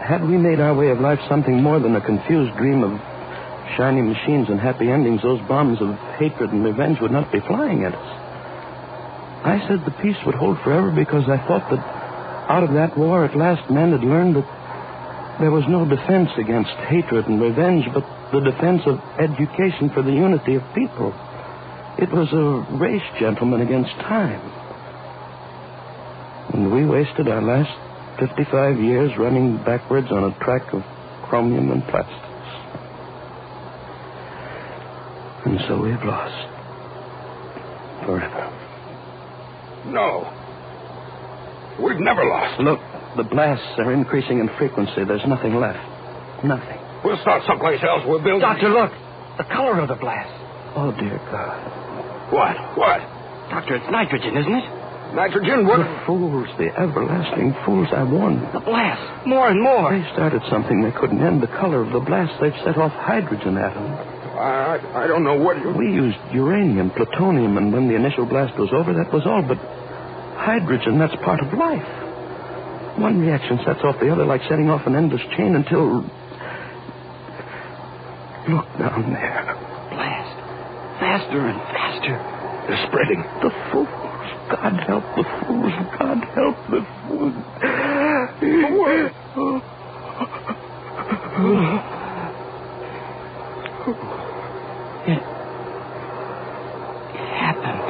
had 0.02 0.24
we 0.24 0.38
made 0.38 0.60
our 0.60 0.74
way 0.74 0.90
of 0.90 1.00
life 1.00 1.20
something 1.30 1.62
more 1.62 1.80
than 1.80 1.96
a 1.96 2.02
confused 2.02 2.56
dream 2.58 2.84
of 2.84 2.98
shiny 3.78 4.02
machines 4.02 4.48
and 4.50 4.60
happy 4.60 4.90
endings, 4.90 5.22
those 5.22 5.40
bombs 5.48 5.80
of 5.82 5.96
hatred 6.18 6.52
and 6.52 6.64
revenge 6.64 6.98
would 7.02 7.12
not 7.12 7.32
be 7.32 7.40
flying 7.42 7.84
at 7.84 7.94
us. 7.94 8.21
I 9.44 9.58
said 9.68 9.82
the 9.86 9.98
peace 10.04 10.18
would 10.26 10.36
hold 10.36 10.58
forever 10.64 10.92
because 10.92 11.24
I 11.28 11.38
thought 11.48 11.70
that 11.72 11.82
out 12.50 12.64
of 12.64 12.74
that 12.74 12.98
war 12.98 13.26
at 13.26 13.36
last 13.36 13.70
men 13.72 13.92
had 13.92 14.04
learned 14.04 14.36
that 14.36 15.40
there 15.40 15.52
was 15.52 15.64
no 15.68 15.86
defense 15.86 16.30
against 16.38 16.70
hatred 16.90 17.26
and 17.26 17.42
revenge, 17.42 17.86
but 17.94 18.06
the 18.32 18.42
defense 18.42 18.82
of 18.86 19.00
education 19.18 19.90
for 19.94 20.04
the 20.04 20.12
unity 20.12 20.56
of 20.56 20.64
people. 20.76 21.10
It 21.98 22.12
was 22.12 22.30
a 22.32 22.78
race, 22.78 23.02
gentlemen, 23.20 23.62
against 23.62 23.92
time. 24.06 24.42
And 26.54 26.72
we 26.72 26.86
wasted 26.86 27.28
our 27.28 27.42
last 27.42 27.72
55 28.20 28.80
years 28.80 29.12
running 29.18 29.58
backwards 29.64 30.12
on 30.12 30.26
a 30.26 30.38
track 30.44 30.74
of 30.74 30.84
chromium 31.28 31.72
and 31.72 31.84
plastics. 31.88 32.28
And 35.46 35.60
so 35.68 35.82
we've 35.82 36.04
lost. 36.04 36.48
Forever. 38.06 38.41
No. 39.92 40.28
We've 41.84 42.00
never 42.00 42.24
lost. 42.24 42.60
Look, 42.62 42.80
the 43.18 43.24
blasts 43.24 43.80
are 43.80 43.92
increasing 43.94 44.40
in 44.40 44.50
frequency. 44.58 45.04
There's 45.04 45.26
nothing 45.28 45.56
left. 45.56 45.80
Nothing. 46.46 46.80
We'll 47.04 47.20
start 47.22 47.44
someplace 47.48 47.82
else. 47.84 48.04
We'll 48.06 48.24
build. 48.24 48.42
Doctor, 48.42 48.70
look. 48.70 48.92
The 49.38 49.44
color 49.46 49.80
of 49.80 49.88
the 49.90 49.96
blast. 49.96 50.32
Oh, 50.76 50.92
dear 50.92 51.18
God. 51.32 52.32
What? 52.32 52.56
What? 52.78 53.00
Doctor, 53.50 53.76
it's 53.76 53.92
nitrogen, 53.92 54.38
isn't 54.38 54.54
it? 54.54 54.68
Nitrogen? 55.16 55.68
What? 55.68 55.80
The 55.84 56.04
fools, 56.06 56.48
the 56.58 56.72
everlasting 56.80 57.54
fools, 57.66 57.88
I 57.92 58.04
warned. 58.04 58.40
The 58.54 58.62
blast. 58.64 59.28
More 59.28 59.50
and 59.50 59.62
more. 59.62 59.92
They 59.92 60.08
started 60.14 60.42
something 60.50 60.82
they 60.82 60.92
couldn't 60.96 61.20
end. 61.20 61.44
The 61.44 61.52
color 61.60 61.82
of 61.84 61.92
the 61.92 62.00
blast, 62.00 62.32
they've 62.40 62.56
set 62.64 62.78
off 62.78 62.92
hydrogen 62.94 63.58
atoms. 63.58 64.00
I, 64.40 64.80
I 64.96 65.08
don't 65.08 65.24
know 65.24 65.36
what 65.36 65.58
you. 65.60 65.72
We 65.72 65.92
used 65.92 66.18
uranium, 66.32 66.92
plutonium, 66.92 67.58
and 67.58 67.74
when 67.74 67.90
the 67.90 67.96
initial 67.96 68.26
blast 68.26 68.58
was 68.58 68.70
over, 68.72 68.94
that 68.94 69.12
was 69.12 69.24
all. 69.26 69.44
But 69.44 69.60
hydrogen, 70.42 70.98
that's 70.98 71.16
part 71.24 71.40
of 71.40 71.54
life. 71.54 71.86
One 72.98 73.22
reaction 73.22 73.60
sets 73.66 73.80
off 73.84 74.00
the 74.02 74.10
other 74.12 74.26
like 74.26 74.42
setting 74.50 74.70
off 74.70 74.86
an 74.88 74.96
endless 74.96 75.22
chain 75.38 75.56
until. 75.56 76.02
Look 78.50 78.66
down 78.78 79.14
there. 79.14 79.56
Blast. 79.94 80.38
Faster 81.00 81.46
and 81.46 81.60
faster. 81.72 82.18
They're 82.68 82.86
spreading. 82.88 83.22
The 83.42 83.52
fools. 83.72 83.88
God 84.50 84.74
help 84.88 85.06
the 85.16 85.24
fools. 85.46 85.74
God 85.98 86.20
help 86.36 86.58
the 86.70 86.82
fools. 87.08 87.36
It. 95.08 95.22
It 97.14 97.28
happened. 97.38 97.82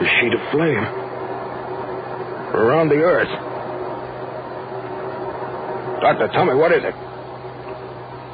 The 0.00 0.06
sheet 0.20 0.34
of 0.34 0.40
flame. 0.52 0.86
Around 2.54 2.88
the 2.88 2.96
earth. 2.96 3.28
Doctor, 6.00 6.28
tell 6.32 6.44
me, 6.44 6.54
what 6.54 6.72
is 6.72 6.84
it? 6.84 6.94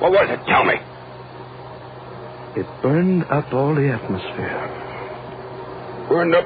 What 0.01 0.12
was 0.12 0.29
it? 0.31 0.40
Tell 0.46 0.64
me. 0.64 0.75
It 2.55 2.66
burned 2.83 3.25
up 3.31 3.53
all 3.55 3.75
the 3.75 3.88
atmosphere. 3.88 4.68
Burned 6.09 6.35
up. 6.35 6.44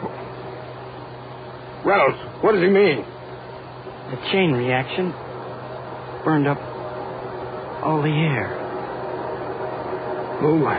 Reynolds, 1.85 2.19
what 2.43 2.53
does 2.53 2.63
he 2.63 2.69
mean? 2.69 3.05
The 4.11 4.17
chain 4.31 4.53
reaction 4.53 5.11
burned 6.25 6.47
up 6.47 6.59
all 7.83 8.03
the 8.03 8.09
air. 8.09 8.53
Oh, 10.43 10.57
my. 10.59 10.79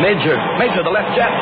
Major, 0.00 0.36
Major, 0.58 0.82
the 0.84 0.90
left 0.90 1.16
jet. 1.16 1.32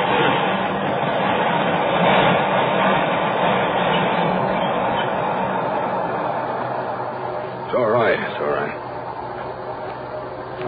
It's 7.66 7.74
all 7.76 7.90
right. 7.90 8.18
It's 8.18 8.40
all 8.40 8.50
right. 8.50 8.76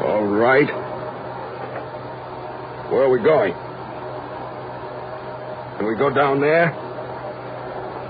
All 0.04 0.26
right. 0.26 0.70
Where 3.08 3.16
are 3.16 3.20
we 3.20 3.24
going? 3.24 3.54
Can 5.78 5.86
we 5.86 5.96
go 5.96 6.10
down 6.12 6.40
there? 6.42 6.76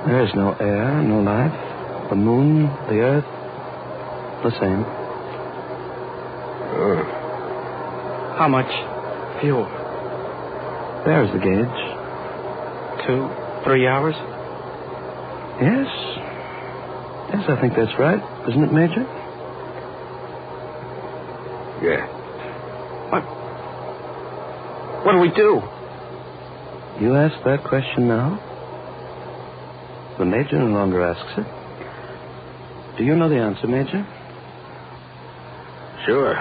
There 0.08 0.24
is 0.26 0.34
no 0.34 0.54
air, 0.58 1.02
no 1.04 1.20
life. 1.20 1.54
The 2.10 2.16
moon, 2.16 2.66
the 2.88 2.98
earth, 2.98 3.24
the 4.42 4.50
same. 4.58 4.84
Oh. 6.74 7.04
How 8.38 8.48
much 8.48 8.66
fuel? 9.40 9.66
There's 11.06 11.30
the 11.30 11.38
gauge. 11.38 11.80
Two, 13.06 13.30
three 13.62 13.86
hours? 13.86 14.16
Yes. 15.62 15.86
Yes, 17.30 17.44
I 17.48 17.60
think 17.60 17.74
that's 17.76 17.96
right. 18.00 18.20
Isn't 18.48 18.64
it, 18.64 18.72
Major? 18.72 19.06
Yeah. 21.86 22.02
What? 23.12 23.37
What 25.08 25.14
do 25.14 25.20
we 25.20 25.30
do? 25.30 25.62
You 27.00 27.16
ask 27.16 27.42
that 27.46 27.64
question 27.64 28.08
now? 28.08 28.36
The 30.18 30.26
Major 30.26 30.58
no 30.58 30.66
longer 30.66 31.02
asks 31.02 31.32
it. 31.38 32.98
Do 32.98 33.04
you 33.04 33.16
know 33.16 33.30
the 33.30 33.36
answer, 33.36 33.66
Major? 33.66 34.06
Sure. 36.04 36.34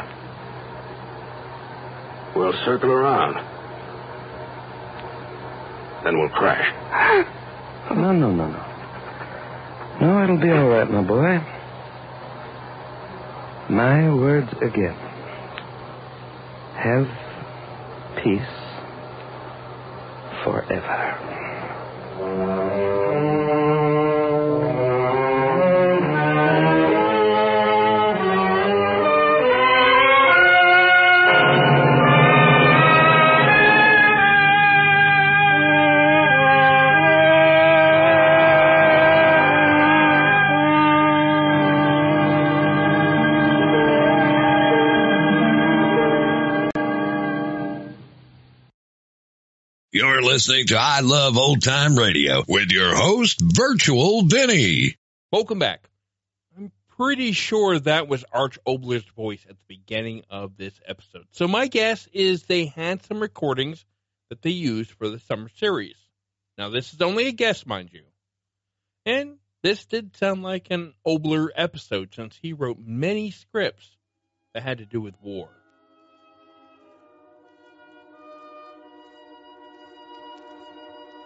We'll 2.36 2.52
circle 2.66 2.92
around. 2.92 3.36
Then 6.04 6.20
we'll 6.20 6.30
crash. 6.32 7.26
No, 7.96 8.12
no, 8.12 8.32
no, 8.32 8.50
no. 8.50 8.64
No, 10.02 10.24
it'll 10.26 10.42
be 10.42 10.52
all 10.52 10.68
right, 10.68 10.92
my 10.92 11.04
boy. 11.04 11.40
My 13.74 14.14
words 14.14 14.52
again. 14.62 14.98
Have 16.76 17.08
peace 18.22 18.57
forever. 20.48 21.47
You're 49.94 50.22
listening 50.22 50.66
to 50.68 50.78
I 50.78 51.00
Love 51.00 51.38
Old 51.38 51.64
Time 51.64 51.96
Radio 51.96 52.44
with 52.46 52.72
your 52.72 52.94
host, 52.94 53.40
Virtual 53.42 54.24
Vinny. 54.24 54.98
Welcome 55.32 55.60
back. 55.60 55.90
I'm 56.58 56.74
pretty 56.98 57.32
sure 57.32 57.80
that 57.80 58.10
was 58.10 58.26
Arch 58.34 58.60
Oboler's 58.68 59.06
voice 59.16 59.46
at 59.50 59.56
the 59.56 59.66
beginning 59.78 60.24
of 60.30 60.58
this 60.58 60.78
episode. 60.86 61.26
So 61.32 61.48
my 61.48 61.68
guess 61.68 62.06
is 62.12 62.44
they 62.44 62.66
had 62.66 63.06
some 63.06 63.22
recordings 63.22 63.86
that 64.30 64.42
they 64.42 64.50
used 64.50 64.92
for 64.92 65.08
the 65.08 65.20
summer 65.20 65.48
series. 65.56 65.96
Now 66.58 66.68
this 66.70 66.94
is 66.94 67.00
only 67.02 67.28
a 67.28 67.32
guess, 67.32 67.66
mind 67.66 67.92
you. 67.94 68.04
And 69.06 69.38
this 69.64 69.86
did 69.86 70.18
sound 70.18 70.44
like 70.44 70.68
an 70.70 70.96
Obler 71.08 71.48
episode 71.56 72.14
since 72.14 72.38
he 72.42 72.52
wrote 72.52 72.78
many 72.78 73.32
scripts 73.32 73.90
that 74.54 74.64
had 74.64 74.80
to 74.80 74.86
do 74.86 75.00
with 75.00 75.16
war. 75.22 75.48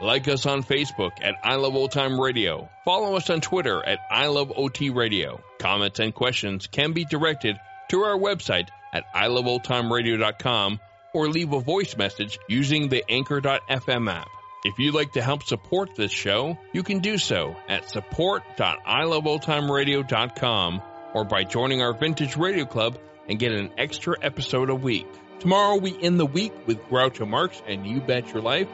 Like 0.00 0.28
us 0.28 0.46
on 0.46 0.62
Facebook 0.62 1.12
at 1.22 1.34
I 1.42 1.56
Love 1.56 1.74
Old 1.74 1.90
Time 1.90 2.20
Radio. 2.20 2.68
Follow 2.84 3.16
us 3.16 3.28
on 3.30 3.40
Twitter 3.40 3.84
at 3.84 3.98
I 4.10 4.28
Love 4.28 4.52
OT 4.56 4.90
Radio. 4.90 5.40
Comments 5.58 5.98
and 5.98 6.14
questions 6.14 6.68
can 6.68 6.92
be 6.92 7.04
directed 7.04 7.58
to 7.90 8.02
our 8.02 8.16
website 8.16 8.68
at 8.92 9.12
iloveoldtimeradio.com 9.14 10.78
or 11.12 11.28
leave 11.28 11.52
a 11.52 11.60
voice 11.60 11.96
message 11.96 12.38
using 12.48 12.88
the 12.88 13.04
Anchor.fm 13.08 14.12
app. 14.12 14.28
If 14.64 14.78
you'd 14.78 14.94
like 14.94 15.12
to 15.12 15.22
help 15.22 15.44
support 15.44 15.94
this 15.96 16.12
show, 16.12 16.58
you 16.72 16.82
can 16.82 16.98
do 17.00 17.18
so 17.18 17.56
at 17.68 17.88
support.iloveoldtimeradio.com 17.88 20.82
or 21.14 21.24
by 21.24 21.44
joining 21.44 21.80
our 21.82 21.92
Vintage 21.92 22.36
Radio 22.36 22.66
Club 22.66 22.98
and 23.28 23.38
get 23.38 23.52
an 23.52 23.70
extra 23.78 24.16
episode 24.20 24.70
a 24.70 24.74
week. 24.74 25.06
Tomorrow 25.40 25.76
we 25.76 25.96
end 26.02 26.18
the 26.18 26.26
week 26.26 26.52
with 26.66 26.82
Groucho 26.84 27.28
Marx 27.28 27.62
and 27.66 27.86
You 27.86 28.00
Bet 28.00 28.32
Your 28.32 28.42
Life. 28.42 28.68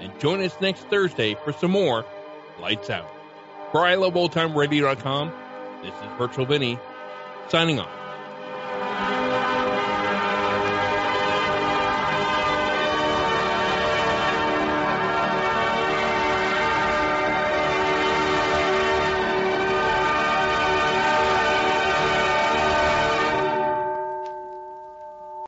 And 0.00 0.18
join 0.18 0.40
us 0.42 0.58
next 0.60 0.80
Thursday 0.88 1.34
for 1.44 1.52
some 1.52 1.70
more 1.70 2.04
Lights 2.60 2.90
Out. 2.90 3.08
For 3.72 3.82
iloveoldtimeradio.com, 3.82 5.32
this 5.82 5.94
is 5.94 6.18
Virtual 6.18 6.46
Vinny, 6.46 6.78
signing 7.48 7.78
off. 7.78 7.99